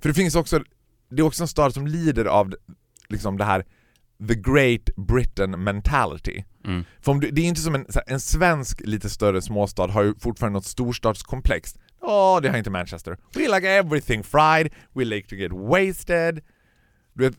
[0.00, 0.62] För det finns också,
[1.10, 2.54] det är också en stad som lider av
[3.08, 3.64] liksom det här
[4.28, 6.44] the great Britain mentality.
[6.64, 6.84] Mm.
[7.00, 10.56] För du, det är inte som en, en svensk lite större småstad har ju fortfarande
[10.56, 11.74] något storstadskomplex.
[12.00, 13.18] Åh, det har inte Manchester.
[13.34, 16.40] We like everything fried, we like to get wasted.
[17.18, 17.38] Du vet,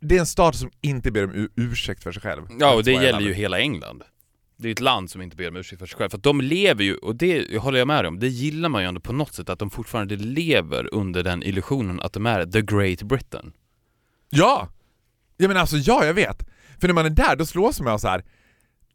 [0.00, 2.42] det är en stad som inte ber om ursäkt för sig själv.
[2.60, 4.02] Ja, och det gäller ju hela England.
[4.56, 6.40] Det är ett land som inte ber om ursäkt för sig själv, för att de
[6.40, 9.34] lever ju, och det håller jag med om, det gillar man ju ändå på något
[9.34, 13.52] sätt, att de fortfarande lever under den illusionen att de är the Great Britain.
[14.30, 14.68] Ja!
[15.36, 16.48] Ja men alltså ja, jag vet.
[16.80, 18.24] För när man är där, då slås man av så här.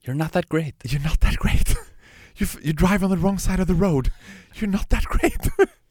[0.06, 0.84] You're not that great.
[0.84, 1.68] You're not that great.
[2.38, 4.12] You, you drive on the wrong side of the road.
[4.54, 5.48] You're not that great.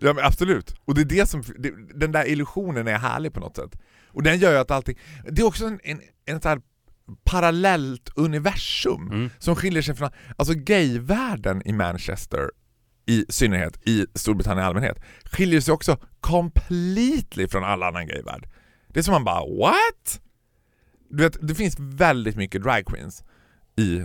[0.00, 0.74] ja men absolut.
[0.84, 3.76] Och det är det som, det, den där illusionen är härlig på något sätt.
[4.08, 4.98] Och den gör ju att allting,
[5.30, 6.60] det är också en, en, en så här
[7.24, 9.30] parallellt universum Mm.
[9.38, 12.50] som skiljer sig från, alltså gayvärlden i Manchester
[13.06, 18.48] i synnerhet, i Storbritannien i allmänhet, skiljer sig också completely från all annan gayvärld.
[18.88, 20.20] Det är som man bara what?
[21.10, 23.24] Du vet, det finns väldigt mycket drag queens
[23.76, 24.00] i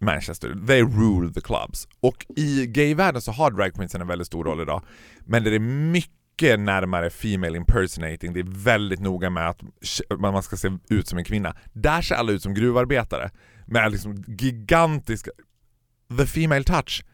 [0.00, 0.66] Manchester.
[0.66, 1.88] They rule the clubs.
[2.00, 4.82] Och i gayvärlden så har drag queensen en väldigt stor roll idag.
[5.24, 8.32] Men det är mycket närmare female impersonating.
[8.32, 9.60] Det är väldigt noga med att
[10.18, 11.56] man ska se ut som en kvinna.
[11.72, 13.30] Där ser alla ut som gruvarbetare.
[13.66, 15.30] Med liksom gigantiska...
[16.18, 17.04] The female touch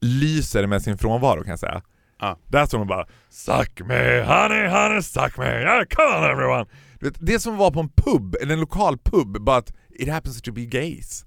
[0.00, 1.82] lyser med sin frånvaro kan jag säga.
[2.20, 2.38] Ja.
[2.46, 6.66] Där står man bara Suck me honey honey suck me, yeah, come on everyone!
[7.18, 10.52] Det som var på en pub, eller en lokal pub, bara att it happens to
[10.52, 11.24] be gays.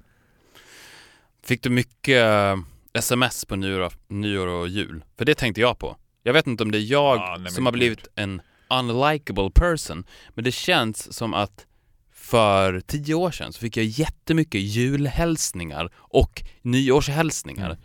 [1.49, 2.57] Fick du mycket eh,
[2.93, 5.03] sms på nyår, nyår och jul?
[5.17, 5.97] För det tänkte jag på.
[6.23, 10.03] Jag vet inte om det är jag Ja, nej, som har blivit en unlikable person,
[10.29, 11.65] men det känns som att
[12.13, 17.69] för tio år sedan så fick jag jättemycket julhälsningar och nyårshälsningar.
[17.69, 17.81] Mm.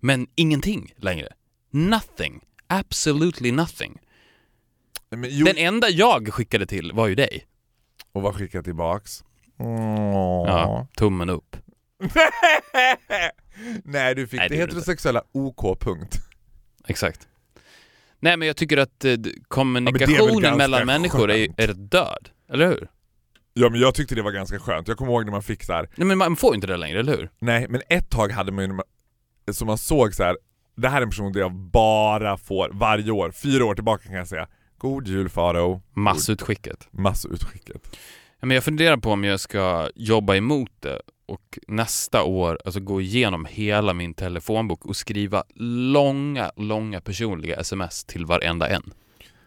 [0.00, 1.28] Men ingenting längre.
[1.70, 2.40] Nothing.
[2.66, 3.98] Absolutely nothing.
[5.10, 7.46] Men, Den enda jag skickade till var ju dig.
[8.12, 9.24] och vad skickar jag tillbaks?
[9.58, 11.56] Ja, tummen upp.
[13.84, 16.18] Nej du fick Nej, det det heterosexuella OK punkt.
[16.88, 17.28] Exakt.
[18.20, 19.14] Nej men jag tycker att eh,
[19.48, 22.28] kommunikationen ganska mellan människor är, är död.
[22.48, 22.88] Eller hur?
[23.54, 24.88] Ja men jag tyckte det var ganska skönt.
[24.88, 25.88] Jag kommer ihåg när man fick så här.
[25.94, 27.30] Nej men man får inte det längre, eller hur?
[27.38, 28.78] nej men ett tag hade man ju,
[29.52, 30.36] som man såg så här.
[30.76, 34.14] det här är en person där jag bara får varje år, fyra år tillbaka kan
[34.14, 34.48] jag säga.
[34.78, 35.82] God jul Faro.
[35.94, 36.88] Massutskicket.
[36.90, 37.96] Massutskicket.
[38.40, 42.80] Ja, men jag funderar på om jag ska jobba emot det och nästa år alltså
[42.80, 48.92] gå igenom hela min telefonbok och skriva långa, långa personliga sms till varenda en.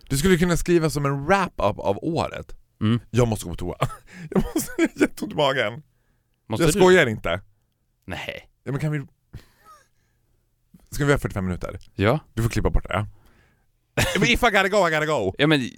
[0.10, 2.56] Du skulle kunna skriva som en wrap-up av året.
[2.82, 3.00] Mm.
[3.10, 3.76] Jag måste gå på toa.
[4.30, 5.84] Jag måste, jag har jätteont i magen.
[6.48, 6.80] Måste jag du?
[6.80, 7.42] skojar inte.
[8.06, 8.50] Nej.
[8.64, 9.06] Ja, men kan vi...
[10.92, 11.80] Ska vi ha 45 minuter?
[11.96, 12.20] Ja.
[12.34, 13.06] Du får klippa bort det.
[14.20, 15.34] Men if I gotta go, I gotta go.
[15.38, 15.70] Ja men,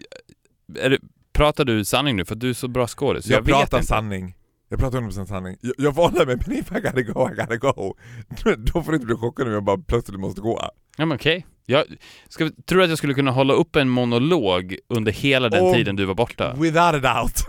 [0.80, 1.00] är det,
[1.34, 2.26] pratar du sanning nu?
[2.26, 3.28] För du är så bra skådis.
[3.28, 3.88] jag, vet pratar inte.
[3.88, 4.36] sanning.
[4.72, 5.58] Jag pratar 100% sanning.
[5.62, 7.96] Jag, jag hålla mig, men if I gotta go, I gotta go.
[8.58, 10.62] Då får du inte bli chockad om jag bara plötsligt måste gå.
[10.98, 11.46] Ja men okej.
[11.66, 11.86] Jag,
[12.30, 15.74] ska, tror du att jag skulle kunna hålla upp en monolog under hela den Oh,
[15.74, 16.54] tiden du var borta?
[16.54, 17.46] Without a doubt.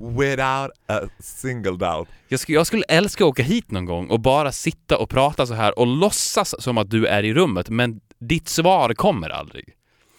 [0.18, 2.08] Without a single doubt.
[2.28, 5.46] Jag skulle, jag skulle älska att åka hit någon gång och bara sitta och prata
[5.46, 9.64] så här och låtsas som att du är i rummet, men ditt svar kommer aldrig.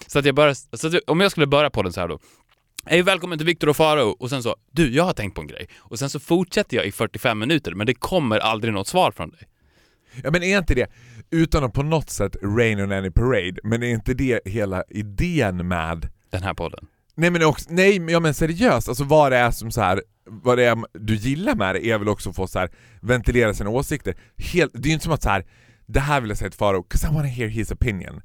[0.08, 2.19] Så att jag bara, så att om jag skulle börja på den så här då.
[2.89, 5.47] Hej, välkommen till Viktor och Farao och sen så, du, jag har tänkt på en
[5.47, 5.67] grej.
[5.80, 9.30] Och sen så fortsätter jag i 45 minuter, men det kommer aldrig något svar från
[9.30, 9.39] dig.
[10.23, 10.88] Ja men är inte det,
[11.32, 15.67] utan att på något sätt rain on any parade, men är inte det hela idén
[15.67, 16.88] med Den här podden.
[17.15, 20.58] Nej men också, nej ja, men seriöst, alltså vad det är som så här, vad
[20.58, 22.69] det är du gillar med det är väl också att få så här,
[23.02, 24.15] ventilera sina åsikter.
[24.38, 25.45] Helt, det är ju inte som att så här,
[25.86, 28.21] det här vill jag säga till Faro, 'cause I wanna hear his opinion.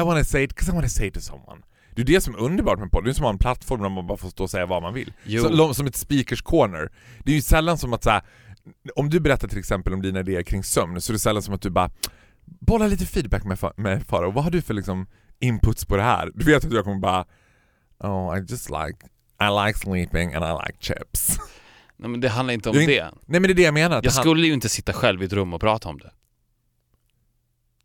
[0.00, 1.62] I wanna say it 'cause I wanna say it to someone.
[1.94, 3.82] Det är det som är underbart med podd, det är som att ha en plattform
[3.82, 5.12] där man bara får stå och säga vad man vill.
[5.40, 6.92] Så, som ett speakers corner.
[7.24, 8.22] Det är ju sällan som att så här,
[8.96, 11.54] om du berättar till exempel om dina idéer kring sömn, så är det sällan som
[11.54, 11.90] att du bara
[12.44, 15.06] bollar lite feedback med, med Faro, vad har du för liksom
[15.40, 16.30] inputs på det här?
[16.34, 17.24] Du vet att jag kommer bara
[17.98, 18.98] Oh, I just like
[19.40, 21.38] I like sleeping and I like chips.
[21.96, 23.10] Nej men det handlar inte om är det.
[23.26, 23.96] Nej men det är det jag menar.
[23.96, 26.12] Jag det skulle ju inte sitta själv i ett rum och prata om det.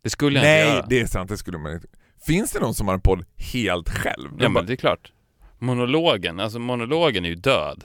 [0.02, 0.86] Det skulle jag inte Nej, göra.
[0.86, 1.88] det är sant, det skulle man inte.
[2.26, 4.30] Finns det någon som har en podd helt själv?
[4.32, 5.12] Ja bara, men det är klart.
[5.58, 7.84] Monologen, alltså monologen är ju död.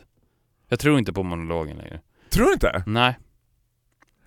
[0.70, 2.00] Jag tror inte på monologen längre.
[2.30, 2.84] Tror du inte?
[2.88, 3.20] Nej.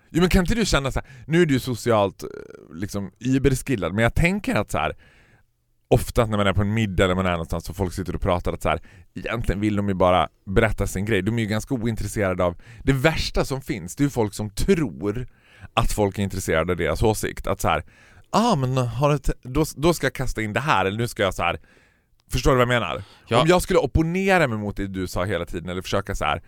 [0.09, 2.29] Jo men kan inte du känna så här, nu är du socialt eh,
[2.73, 4.95] liksom überskillad, men jag tänker att så här.
[5.87, 8.21] Ofta när man är på en middag eller man är någonstans och folk sitter och
[8.21, 8.81] pratar att så här,
[9.13, 11.21] egentligen vill de ju bara berätta sin grej.
[11.21, 12.55] De är ju ganska ointresserade av...
[12.83, 15.27] Det värsta som finns, det är ju folk som tror
[15.73, 17.47] att folk är intresserade av deras åsikt.
[17.47, 17.83] Att så här,
[18.35, 21.07] ah men har du t- då, då ska jag kasta in det här, eller nu
[21.07, 21.59] ska jag så här.
[22.31, 23.03] Förstår du vad jag menar?
[23.27, 23.41] Ja.
[23.41, 26.43] Om jag skulle opponera mig mot det du sa hela tiden, eller försöka så här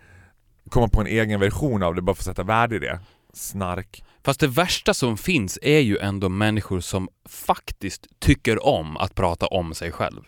[0.70, 3.00] komma på en egen version av det, bara för att sätta värde i det.
[3.32, 4.04] Snark.
[4.24, 9.46] Fast det värsta som finns är ju ändå människor som faktiskt tycker om att prata
[9.46, 10.22] om sig själv.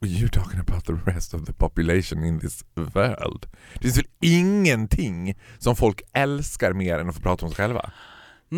[0.00, 3.46] You're talking about the rest of the population in this world.
[3.74, 7.92] Det finns väl ingenting som folk älskar mer än att få prata om sig själva?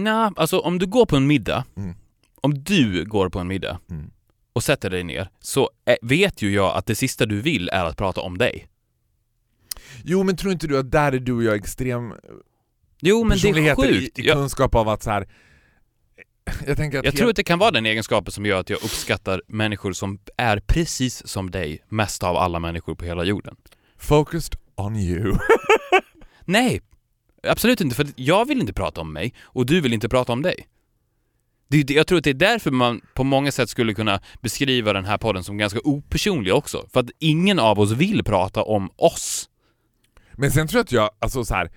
[0.03, 1.95] Nej, alltså om du går på en middag, Mm.
[2.41, 4.11] om du går på en middag Mm.
[4.53, 7.85] och sätter dig ner, så eh, vet ju jag att det sista du vill är
[7.85, 8.67] att prata om dig.
[10.05, 12.13] Jo men tror inte du att där är du och jag extrem
[13.01, 14.19] Jo men det är sjukt.
[14.19, 15.29] i, i Jag, kunskap av att så här.
[16.67, 18.71] Jag tänker att jag helt- tror att det kan vara den egenskapen som gör att
[18.71, 23.57] jag uppskattar människor som är precis som dig, mest av alla människor på hela jorden.
[23.97, 25.35] Focused on you.
[26.45, 26.83] Nej,
[27.43, 30.43] absolut inte, för jag vill inte prata om mig och du vill inte prata om
[30.43, 30.67] dig.
[31.69, 35.05] Det jag tror att det är därför man på många sätt skulle kunna beskriva den
[35.05, 36.87] här podden som ganska opersonlig också.
[36.93, 39.49] För att ingen av oss vill prata om oss.
[40.33, 41.71] Men sen tror jag att jag, alltså så här.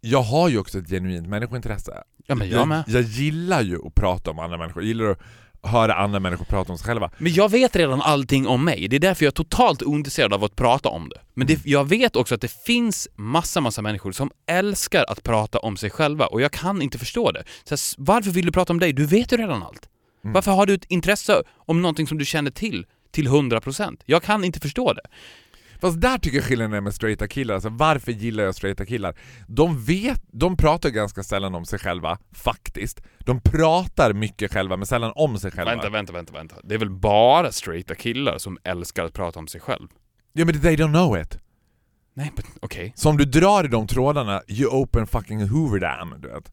[0.00, 2.02] Jag har ju också ett genuint människointresse.
[2.26, 2.84] Ja, men jag med.
[2.86, 5.20] jag gillar ju att prata om andra människor, jag gillar att
[5.66, 7.10] höra andra människor prata om sig själva.
[7.18, 8.88] Men jag vet redan allting om mig.
[8.88, 11.20] Det är därför jag är totalt ointresserad av att prata om det.
[11.34, 15.58] Men det, jag vet också att det finns massa, massa människor som älskar att prata
[15.58, 17.44] om sig själva och jag kan inte förstå det.
[17.64, 18.92] Så här, varför vill du prata om dig?
[18.92, 19.88] Du vet ju redan allt.
[20.22, 24.00] Varför har du ett intresse om någonting som du känner till till 100%?
[24.06, 25.02] Jag kan inte förstå det.
[25.80, 29.14] Fast där tycker jag skillnaden är med straighta killar, alltså varför gillar jag straighta killar?
[29.46, 33.00] De vet, de pratar ganska sällan om sig själva, faktiskt.
[33.18, 35.70] De pratar mycket själva men sällan om sig själva.
[35.70, 36.56] Vänta, vänta, vänta, vänta.
[36.64, 39.88] Det är väl bara straighta killar som älskar att prata om sig själv?
[40.32, 41.38] Ja men they don't know it.
[42.14, 42.92] Nej, men okej.
[42.96, 46.52] Så om du drar i de trådarna, you open fucking Hoover Dam, du vet.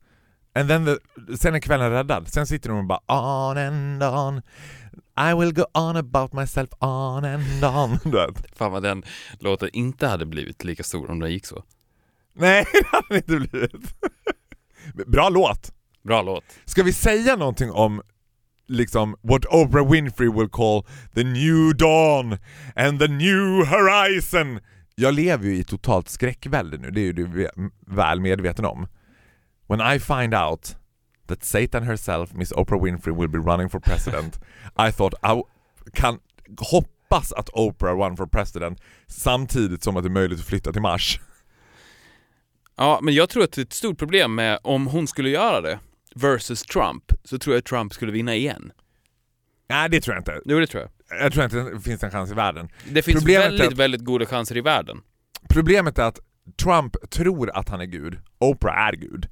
[0.55, 0.97] And then the,
[1.37, 2.27] sen är kvällen räddad.
[2.27, 2.99] Sen sitter de och bara
[3.49, 4.41] on and on.
[5.17, 7.99] I will go on about myself on and on.
[8.03, 8.57] Du vet.
[8.57, 9.03] Fan vad den
[9.39, 11.63] låten inte hade blivit lika stor om den gick så.
[12.33, 13.95] Nej, det hade det inte blivit.
[15.07, 15.73] Bra låt.
[16.03, 16.43] Bra låt.
[16.65, 18.01] Ska vi säga någonting om
[18.67, 22.37] liksom what Oprah Winfrey will call the new dawn
[22.75, 24.59] and the new horizon?
[24.95, 27.47] Jag lever ju i totalt skräckvälde nu, det är ju du
[27.87, 28.87] väl medveten om.
[29.67, 30.75] When I find out
[31.27, 34.39] that Satan herself, Miss Oprah Winfrey, will be running for president,
[34.87, 35.41] I thought I
[35.93, 36.19] kan
[36.59, 40.81] hoppas att Oprah run for president samtidigt som att det är möjligt att flytta till
[40.81, 41.19] Mars.
[42.75, 45.61] Ja, men jag tror att det är ett stort problem med om hon skulle göra
[45.61, 45.79] det
[46.15, 48.71] versus Trump, så tror jag att Trump skulle vinna igen.
[49.69, 50.41] Nej, det tror jag inte.
[50.45, 51.23] Jo, det tror jag.
[51.23, 52.69] Jag tror inte det finns en chans i världen.
[52.89, 55.01] Det finns Problemet väldigt, att- väldigt goda chanser i världen.
[55.49, 56.19] Problemet är att
[56.63, 59.27] Trump tror att han är Gud, Oprah är Gud.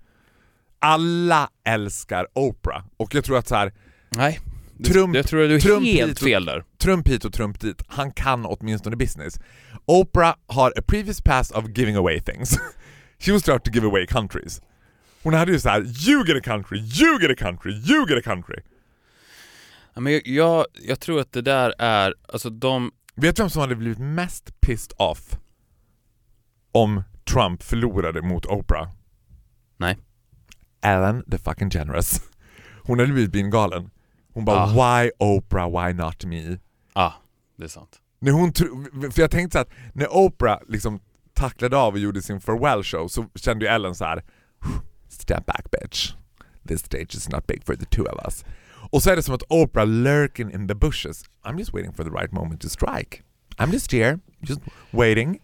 [0.81, 3.73] Alla älskar Oprah och jag tror att så här,
[4.09, 4.39] Nej.
[4.83, 6.63] Trump- jag tror att du är Trump helt och- fel där.
[6.77, 9.39] Trump hit och Trump dit, han kan åtminstone business.
[9.85, 12.57] Oprah har a previous past of giving away things.
[13.19, 14.61] She was start to give away countries.
[15.23, 18.17] Hon hade ju så här: you get a country, you get a country, you get
[18.17, 18.55] a country.
[19.93, 23.49] Ja, Men jag, jag, jag tror att det där är, alltså de, Vet du vem
[23.49, 25.37] som hade blivit mest pissed off
[26.71, 27.03] om
[27.33, 28.89] Trump förlorade mot Oprah?
[29.77, 29.97] Nej.
[30.81, 32.21] Ellen the fucking generous.
[32.83, 33.89] Hon hade blivit bingalen.
[34.33, 34.73] Hon bara Ah.
[34.73, 36.57] why Oprah, why not me?
[36.95, 37.13] ja,
[37.57, 37.99] det är sant.
[38.19, 38.53] När hon
[39.11, 40.99] för jag tänkte så att när Oprah liksom
[41.33, 44.23] tacklade av och gjorde sin farewell show så kände ju Ellen så här:
[45.09, 46.13] Step back bitch.
[46.67, 48.45] This stage is not big for the two of us.
[48.91, 51.23] Och så är det som att Oprah lurking in the bushes.
[51.43, 53.21] I'm just waiting for the right moment to strike.
[53.57, 54.61] I'm just here, just
[54.91, 55.39] waiting.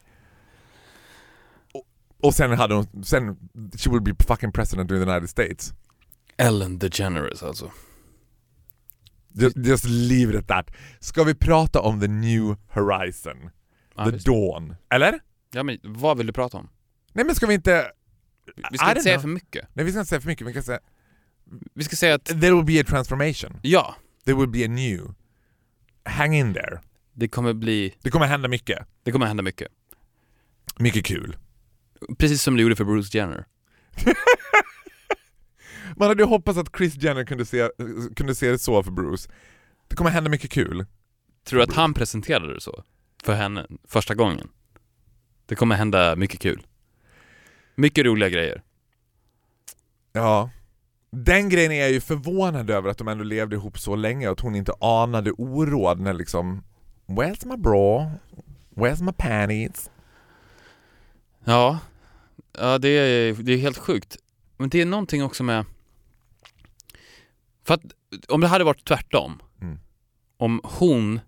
[2.23, 3.37] Och, sen hade hon, sen,
[3.77, 5.73] she will be fucking president of the United States.
[6.37, 7.71] Ellen DeGeneres alltså.
[9.33, 10.71] Just, just leave it at that.
[10.99, 13.49] Ska vi prata om the new horizon?
[13.95, 14.25] Ja, the visst.
[14.25, 14.75] dawn?
[14.89, 15.19] Eller?
[15.51, 16.69] ja men vad vill du prata om?
[17.13, 17.91] Nej men ska vi inte...
[18.71, 19.21] Vi ska inte säga know.
[19.21, 19.67] för mycket.
[19.73, 20.79] Nej vi ska inte säga för mycket, vi kan säga...
[21.73, 23.59] Vi ska säga att, There will be a transformation.
[23.61, 23.95] ja,
[24.25, 25.13] There will be a new.
[26.05, 26.79] Hang in there.
[27.13, 28.87] det kommer bli, Det kommer hända mycket.
[29.03, 29.67] det kommer hända mycket.
[30.79, 31.37] Mycket kul.
[32.17, 33.45] Precis som det gjorde för Bruce Jenner.
[35.95, 37.69] Man hade ju hoppats att Chris Jenner kunde se,
[38.15, 39.29] kunde se det så för Bruce.
[39.87, 40.85] Det kommer hända mycket kul.
[41.43, 42.83] Tror du att han presenterade det så?
[43.23, 44.49] För henne, första gången?
[45.45, 46.65] Det kommer hända mycket kul.
[47.75, 48.61] Mycket roliga grejer.
[50.13, 50.49] Ja.
[51.11, 54.31] Den grejen är jag ju förvånad över att de ändå levde ihop så länge och
[54.33, 56.63] att hon inte anade oråd när liksom
[57.05, 58.11] Where's my bra?
[58.75, 59.89] Where's my panties?
[61.49, 61.79] Ja,
[62.57, 64.17] ja det, är, det är helt sjukt.
[64.57, 65.65] Men det är någonting också med...
[67.63, 67.81] För att
[68.27, 69.79] om det hade varit tvärtom, Mm.
[70.37, 71.19] om hon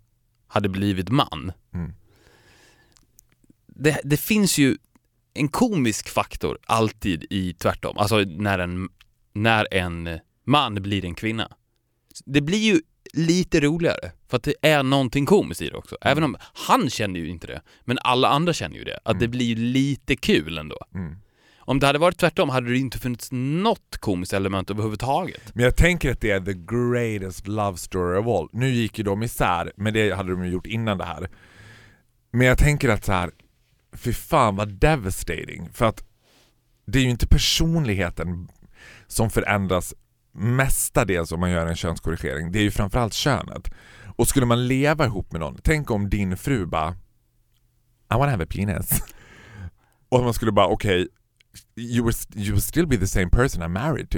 [0.47, 1.93] hade blivit man, Mm.
[3.67, 4.78] det, det finns ju
[5.34, 8.89] en komisk faktor alltid i tvärtom, alltså när en,
[9.34, 11.51] när en man blir en kvinna.
[12.26, 12.82] Det blir ju
[13.14, 15.97] lite roligare, för att det är någonting komiskt i det också.
[16.01, 16.38] Även om
[16.68, 18.99] han känner ju inte det, men alla andra känner ju det.
[19.05, 20.78] Att det blir lite kul ändå.
[20.95, 21.16] Mm.
[21.60, 25.41] Om det hade varit tvärtom hade det inte funnits något komiskt element överhuvudtaget.
[25.53, 28.49] Men jag tänker att det är the greatest love story of all.
[28.51, 31.30] Nu gick ju de isär, men det hade de ju gjort innan det här.
[32.32, 33.32] Men jag tänker att så här,
[33.93, 35.70] fy fan vad devastating.
[35.74, 36.03] För att
[36.86, 38.47] det är ju inte personligheten
[39.07, 39.93] som förändras
[40.39, 42.51] mestadels om man gör en könskorrigering.
[42.51, 43.71] Det är ju framförallt könet.
[44.15, 46.91] Och skulle man leva ihop med någon, tänk om din fru bara
[48.13, 49.03] I wanna have a penis.
[50.09, 51.07] Och man skulle bara okej,
[51.75, 54.17] you, will, you will still be the same person I'm married to.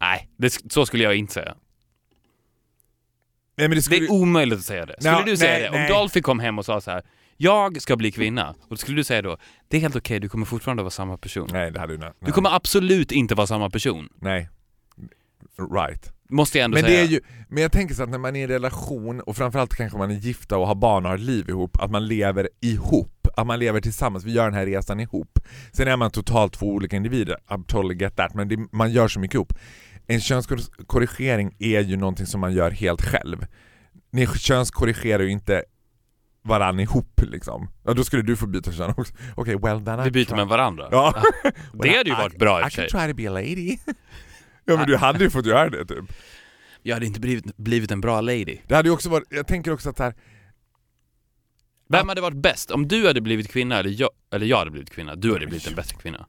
[0.00, 1.54] Nej, det, så skulle jag inte säga.
[3.56, 4.06] Nej, det Det skulle...
[4.06, 4.94] är omöjligt att säga det.
[4.98, 5.70] Skulle Ja, du säga nej, det?
[5.70, 5.92] nej.
[5.92, 7.02] Om Dolphy kom hem och sa så här:
[7.36, 9.36] jag ska bli kvinna, och då skulle du säga då,
[9.68, 11.48] det är helt okej, du kommer fortfarande vara samma person.
[11.52, 12.12] Nej, det hade du inte.
[12.20, 14.08] Du kommer absolut inte vara samma person.
[14.20, 14.48] Nej.
[15.58, 16.12] Right.
[16.30, 17.02] Måste jag ändå Men, det säga.
[17.02, 19.74] är ju, men jag tänker så att när man är i en relation, och framförallt
[19.74, 23.28] kanske man är gifta och har barn och har liv ihop, att man lever ihop.
[23.36, 25.38] Att man lever tillsammans, vi gör den här resan ihop.
[25.72, 29.08] Sen är man totalt två olika individer, I totally get that, men det, man gör
[29.08, 29.52] så mycket ihop.
[30.06, 33.46] En könskorrigering är ju någonting som man gör helt själv.
[34.12, 35.64] Ni könskorrigerar ju inte
[36.44, 37.68] varann ihop liksom.
[37.84, 39.14] Ja, då skulle du få byta kön också.
[39.36, 40.36] Okej, well then I Vi byter try.
[40.36, 40.88] med varandra.
[40.90, 41.14] Ja.
[41.72, 42.88] Det hade ju varit bra i I och för sig.
[42.90, 43.76] can try to be a lady.
[44.64, 46.04] ja men du hade ju fått göra det typ.
[46.82, 48.58] Jag hade inte blivit, blivit en bra lady.
[48.66, 50.14] Det hade ju också varit, jag tänker också att här,
[51.88, 52.70] Vem hade varit bäst?
[52.70, 55.66] Om du hade blivit kvinna eller jag, eller jag hade blivit kvinna, du hade blivit
[55.66, 56.26] en bättre kvinna.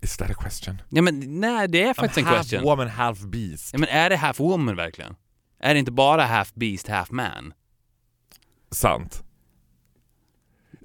[0.00, 0.82] is that a question?
[0.88, 2.62] Ja men nej, det är faktiskt en half question.
[2.62, 3.72] woman, half beast.
[3.72, 5.16] Ja, men är det half woman verkligen?
[5.60, 7.52] Är det inte bara half beast, half man?
[8.70, 9.24] Sant.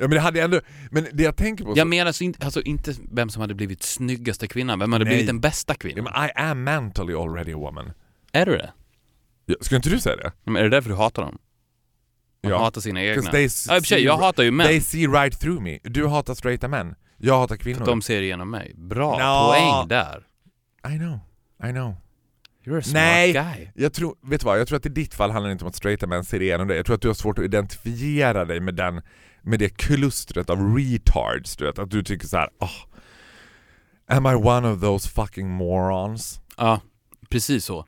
[0.02, 0.60] Ja men det hade ändå,
[0.92, 1.74] men det jag tänker på...
[1.76, 5.12] Jag menar så inte, alltså inte vem som hade blivit snyggaste kvinnan, vem hade Nej.
[5.12, 6.04] blivit den bästa ja, kvinnan?
[6.04, 7.92] men I am mentally already a woman.
[8.32, 8.72] Är du det?
[9.46, 10.32] Ja, Ska inte du säga det?
[10.44, 11.38] Men är det därför du hatar dem?
[12.44, 12.58] Man Ja.
[12.60, 13.32] hatar sina egna.
[13.32, 14.68] they Ja, i för sig, see- jag hatar ju män.
[14.68, 15.80] They see right through me.
[15.84, 16.96] Du hatar straighta män.
[17.18, 17.80] Jag hatar För kvinnor.
[17.80, 18.74] att de ser igenom mig.
[18.76, 19.54] Bra, Nå.
[19.54, 20.24] poäng där.
[20.96, 21.20] I know,
[21.70, 21.96] I know.
[22.66, 23.34] You're a smart Nej.
[23.34, 23.68] guy.
[23.76, 24.60] Jag tror, vet du vad?
[24.60, 26.68] Jag tror att i ditt fall handlar det inte om att straighta män ser igenom
[26.68, 26.78] dig.
[26.78, 29.02] Jag tror att du har svårt att identifiera dig med den,
[29.42, 31.80] med det klustret av retards, du vet.
[31.80, 32.70] Att du tycker så här, oh,
[34.08, 36.42] Am I one of those fucking morons?
[36.58, 36.82] Ja,
[37.30, 37.86] precis så.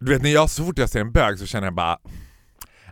[0.00, 1.98] Du vet, när jag, så fort jag ser en bög så känner jag bara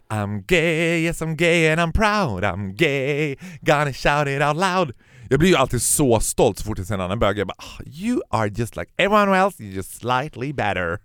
[0.08, 4.92] I'm gay, yes I'm gay and I'm proud I'm gay, gonna shout it out loud
[5.28, 7.38] Jag blir ju alltid så stolt så fort jag ser en annan bög.
[7.38, 10.98] Jag bara "Ah, You are just like everyone else, you're just slightly better.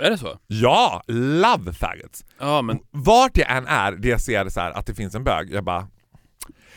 [0.00, 0.38] Är det så?
[0.46, 2.24] Ja, love faggots!
[2.38, 5.24] Ja, men Vart jag än är, det jag ser så här, att det finns en
[5.24, 5.88] bög, jag bara...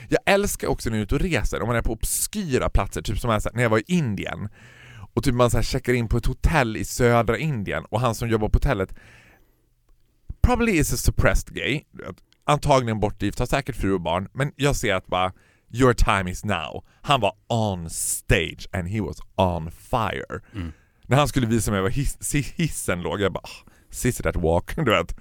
[0.07, 3.01] Jag älskar också när jag är ute och reser, om man är på obskyra platser,
[3.01, 4.49] typ som här, när jag var i Indien.
[5.13, 8.15] Och typ man så här checkar in på ett hotell i södra Indien och han
[8.15, 8.95] som jobbar på hotellet
[10.49, 11.81] probably is a suppressed gay.
[12.45, 14.27] Antagligen bortgift, har säkert fru och barn.
[14.33, 15.33] Men jag ser att bara,
[15.71, 16.83] your time is now.
[17.01, 20.41] Han var on stage and he was on fire.
[20.55, 20.71] Mm.
[21.07, 24.75] När han skulle visa mig var hiss, hissen låg, jag bara ah, sissy that walk,
[24.85, 25.15] du vet.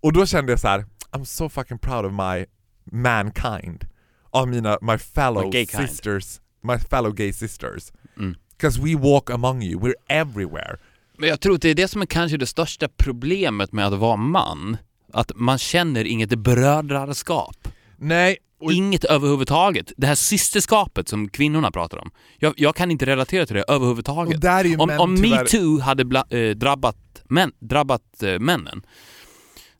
[0.00, 2.46] Och då kände jag så här: I'm so fucking proud of my
[2.84, 3.84] mankind.
[4.32, 7.92] Av mina, my fellow My sisters, my fellow gay sisters.
[8.18, 8.34] Mm.
[8.56, 10.76] Because we walk among you, we're everywhere.
[11.18, 13.98] Men jag tror att det är det som är kanske det största problemet med att
[13.98, 14.76] vara man.
[15.12, 17.68] Att man känner inget brödraskap.
[17.96, 19.92] Nej, och Inget överhuvudtaget.
[19.96, 22.10] Det här systerskapet som kvinnorna pratar om.
[22.38, 24.44] Jag, jag kan inte relatera till det överhuvudtaget.
[24.78, 28.82] Om män om tyvärr- metoo hade bla, eh, drabbat, män, drabbat eh, männen,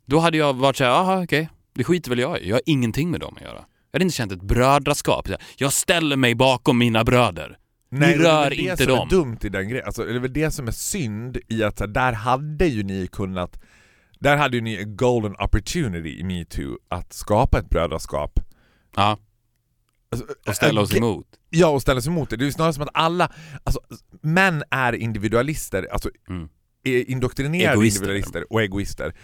[0.07, 2.49] då hade jag varit såhär, jaha okej, det skiter väl jag i.
[2.49, 3.65] Jag har ingenting med dem att göra.
[3.93, 5.29] Jag hade inte känt ett brödraskap.
[5.57, 7.59] Jag ställer mig bakom mina bröder.
[7.91, 9.07] Nej, Ni det är rör det inte som dem.
[9.07, 9.87] är dumt i den grejen.
[9.87, 12.83] Alltså, det är väl det som är synd i att så här, där hade ju
[12.83, 13.61] ni kunnat
[14.19, 18.41] där hade ju ni en golden opportunity i metoo att skapa ett brödraskap.
[18.97, 19.19] Ja,
[20.13, 21.27] Alltså, och ställa oss emot.
[21.51, 22.37] Ja, och ställa sig emot det.
[22.37, 23.33] Det är ju snarare som att alla,
[23.65, 23.81] alltså
[24.21, 26.49] män är individualister, alltså Mm.
[26.85, 28.01] indoktrinerade Egoister.
[28.03, 29.15] individualister och egoister.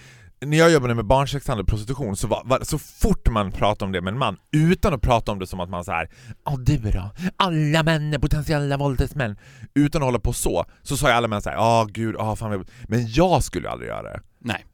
[0.41, 3.93] När jag jobbade med barnsexhandel och prostitution så var, var, så fort man pratade om
[3.93, 6.11] det med en man, utan att prata om det som att man så här,
[6.45, 9.39] ja du då, alla män är potentiella våldtäktsmän,
[9.75, 12.51] utan att hålla på så, så sa ju alla män såhär, ja gud, ja fan
[12.51, 14.21] vad-" men jag skulle aldrig göra det.
[14.39, 14.67] Nej.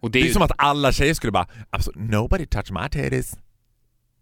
[0.00, 1.46] Och Det det är är ju, som att alla tjejer skulle bara,
[1.94, 3.36] nobody touch my titties.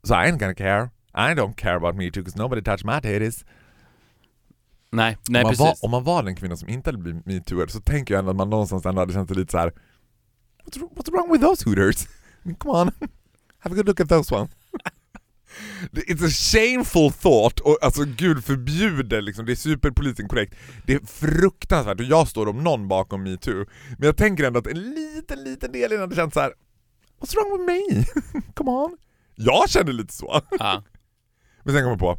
[0.02, 0.90] So I ain't gonna care.
[1.14, 3.44] I don't care about me too, because nobody touch my titties.
[4.90, 5.60] nej, nej om, man precis.
[5.60, 8.30] var, om man var den kvinna som inte hade blivit metooad så tänker jag ändå
[8.30, 9.72] att man någonstans ändå hade känt sig lite så här.
[10.64, 12.06] What's, what's wrong with those hooters?
[12.44, 12.92] I mean, come on,
[13.58, 14.50] have a good look at those ones.
[15.92, 20.54] It's a shameful thought, och alltså gud förbjuder liksom, det är superpolitiskt inkorrekt.
[20.86, 23.66] Det är fruktansvärt och jag står om någon bakom metoo.
[23.98, 26.52] Men jag tänker ändå att en liten, liten del i den hade känt så här.
[27.20, 28.04] What's wrong with me?
[28.54, 28.96] come on.
[29.34, 30.42] Jag kände lite så.
[30.58, 30.82] Ja.
[31.62, 32.18] Men sen kom jag på,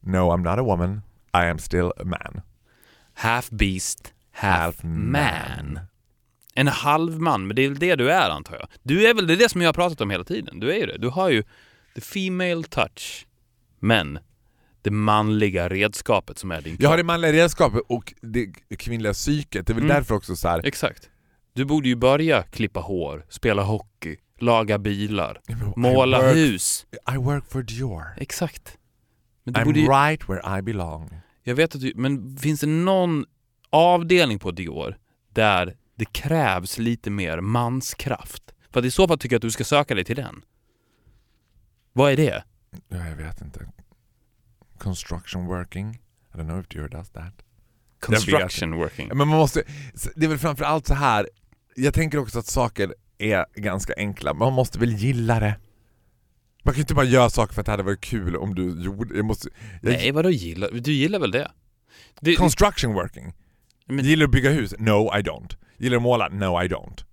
[0.00, 1.00] no I'm not a woman,
[1.34, 2.40] I am still a man.
[3.14, 5.10] Half beast, half, Half man.
[5.10, 5.78] man.
[6.58, 8.68] En halv man, men det är väl det du är antar jag.
[8.82, 10.60] Du är väl det, är det som jag har pratat om hela tiden.
[10.60, 10.98] Du är ju det.
[10.98, 11.42] Du har ju
[11.94, 13.26] the female touch,
[13.78, 14.18] men
[14.82, 16.98] det manliga redskapet som är din Jag har kropp.
[17.00, 18.46] det manliga redskapet och det
[18.78, 19.96] kvinnliga psyket, det är väl Mm.
[19.96, 20.60] därför också så här.
[20.66, 21.10] Exakt.
[21.52, 25.40] Du borde ju börja klippa hår, spela hockey, laga bilar,
[25.76, 26.86] måla I work, hus.
[27.14, 28.04] I work for Dior.
[28.16, 28.78] Exakt.
[29.46, 31.10] I'm ju, right where I belong.
[31.42, 33.24] jag vet att du, men finns det någon
[33.70, 34.96] avdelning på Dior
[35.32, 38.42] där det krävs lite mer manskraft?
[38.70, 40.42] För att i så fall tycker jag att du ska söka dig till den.
[41.92, 42.44] Vad är det?
[42.88, 43.68] Ja, jag vet inte.
[44.78, 45.94] Construction working.
[46.34, 47.34] I don't know if Dior does that.
[48.00, 49.08] Construction working.
[49.08, 49.62] Men man måste,
[50.16, 51.28] det är väl framförallt så här.
[51.76, 55.56] jag tänker också att saker är ganska enkla, man måste väl gilla det.
[56.62, 58.82] Man kan ju inte bara göra saker för att det hade varit kul om du
[58.82, 59.48] gjorde, jag måste...
[59.82, 60.70] Jag, Nej, vadå gillar?
[60.72, 61.50] Du gillar väl det?
[62.20, 63.34] det Construction working.
[63.86, 64.74] Men- Gillar du att bygga hus?
[64.78, 65.56] No I don't.
[65.78, 66.28] Gillar du att måla?
[66.28, 67.04] No I don't.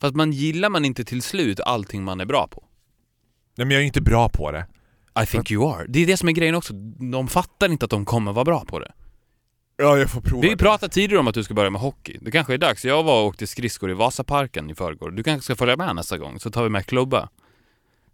[0.00, 2.64] fast man gillar man inte till slut allting man är bra på.
[3.56, 4.66] Nej men jag är inte bra på det.
[5.22, 5.86] I think you are.
[5.88, 6.72] Det är det som är grejen också.
[7.12, 8.92] De fattar inte att de kommer vara bra på det.
[9.76, 12.18] Ja jag får prova Vi ju pratat tidigare om att du ska börja med hockey.
[12.20, 12.84] Det kanske är dags.
[12.84, 15.10] Jag var och åkte skridskor i Vasaparken i förrgår.
[15.10, 17.28] Du kanske ska följa med nästa gång, så tar vi med klubba.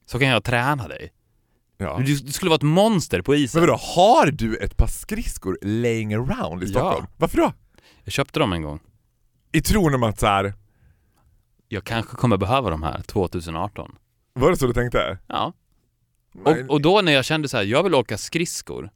[0.07, 1.13] Så kan jag träna dig.
[1.79, 1.99] Ja.
[2.07, 3.61] Du, du skulle vara ett monster på isen.
[3.61, 6.71] Men vadå, har du ett par skridskor laying around i Ja.
[6.73, 7.07] Stockholm?
[7.17, 7.53] Varför då?
[8.05, 8.81] Jag köpte dem en gång.
[9.53, 10.55] I tron om att så här,
[11.69, 13.97] Jag kanske kommer behöva de här 2018.
[14.33, 15.19] var det så du tänkte?
[15.27, 15.53] Ja.
[16.45, 18.91] Och, och då när jag kände så här, jag vill åka skridskor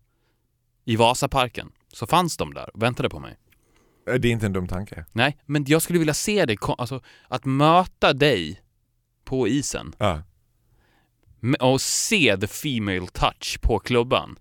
[0.84, 3.36] i Vasaparken, så fanns de där och väntade på mig.
[4.05, 5.05] Det är inte en dum tanke.
[5.12, 8.61] Nej, men jag skulle vilja se dig, ko- alltså att möta dig
[9.24, 10.22] på isen Ja.
[11.42, 14.36] m- och se the female touch på klubban.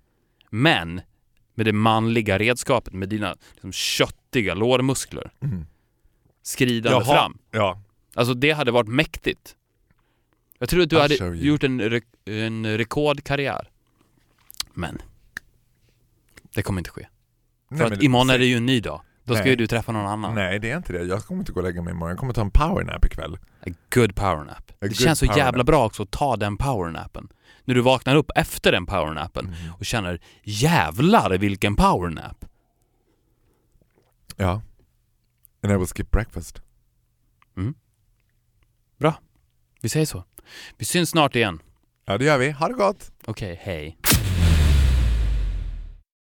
[0.50, 1.02] Men
[1.56, 5.32] med det manliga redskapet, med dina liksom, köttiga lårmuskler.
[5.42, 5.66] Mm.
[6.44, 7.16] Skridande Jaha.
[7.16, 7.38] fram.
[7.52, 7.82] Ja.
[8.16, 9.56] Alltså det hade varit mäktigt.
[10.60, 11.36] Jag tror att du I'll hade you.
[11.36, 13.70] gjort en, re- en rekordkarriär.
[14.74, 15.02] Men
[16.56, 17.08] det kommer inte ske.
[17.70, 19.02] För Nej, att imorgon är det ju en ny dag.
[19.24, 19.50] Då ska Nej.
[19.50, 20.36] ju du träffa någon annan.
[20.36, 22.34] Nej det är inte det, jag kommer inte gå och lägga mig imorgon, jag kommer
[22.34, 23.38] ta en powernap ikväll.
[23.68, 24.72] A good powernap.
[24.80, 25.66] Det good känns så jävla powernap.
[25.66, 27.28] bra också att ta den powernappen.
[27.66, 29.74] När du vaknar upp efter den powernappen Mm.
[29.74, 32.46] och känner jävlar vilken powernap.
[34.38, 34.62] Ja.
[35.64, 36.62] And I will skip breakfast.
[39.00, 39.20] Bra.
[39.82, 40.24] Vi säger så.
[40.78, 41.62] Vi syns snart igen.
[42.06, 43.12] Ja det gör vi, ha det gott!
[43.26, 43.98] Okej, hej.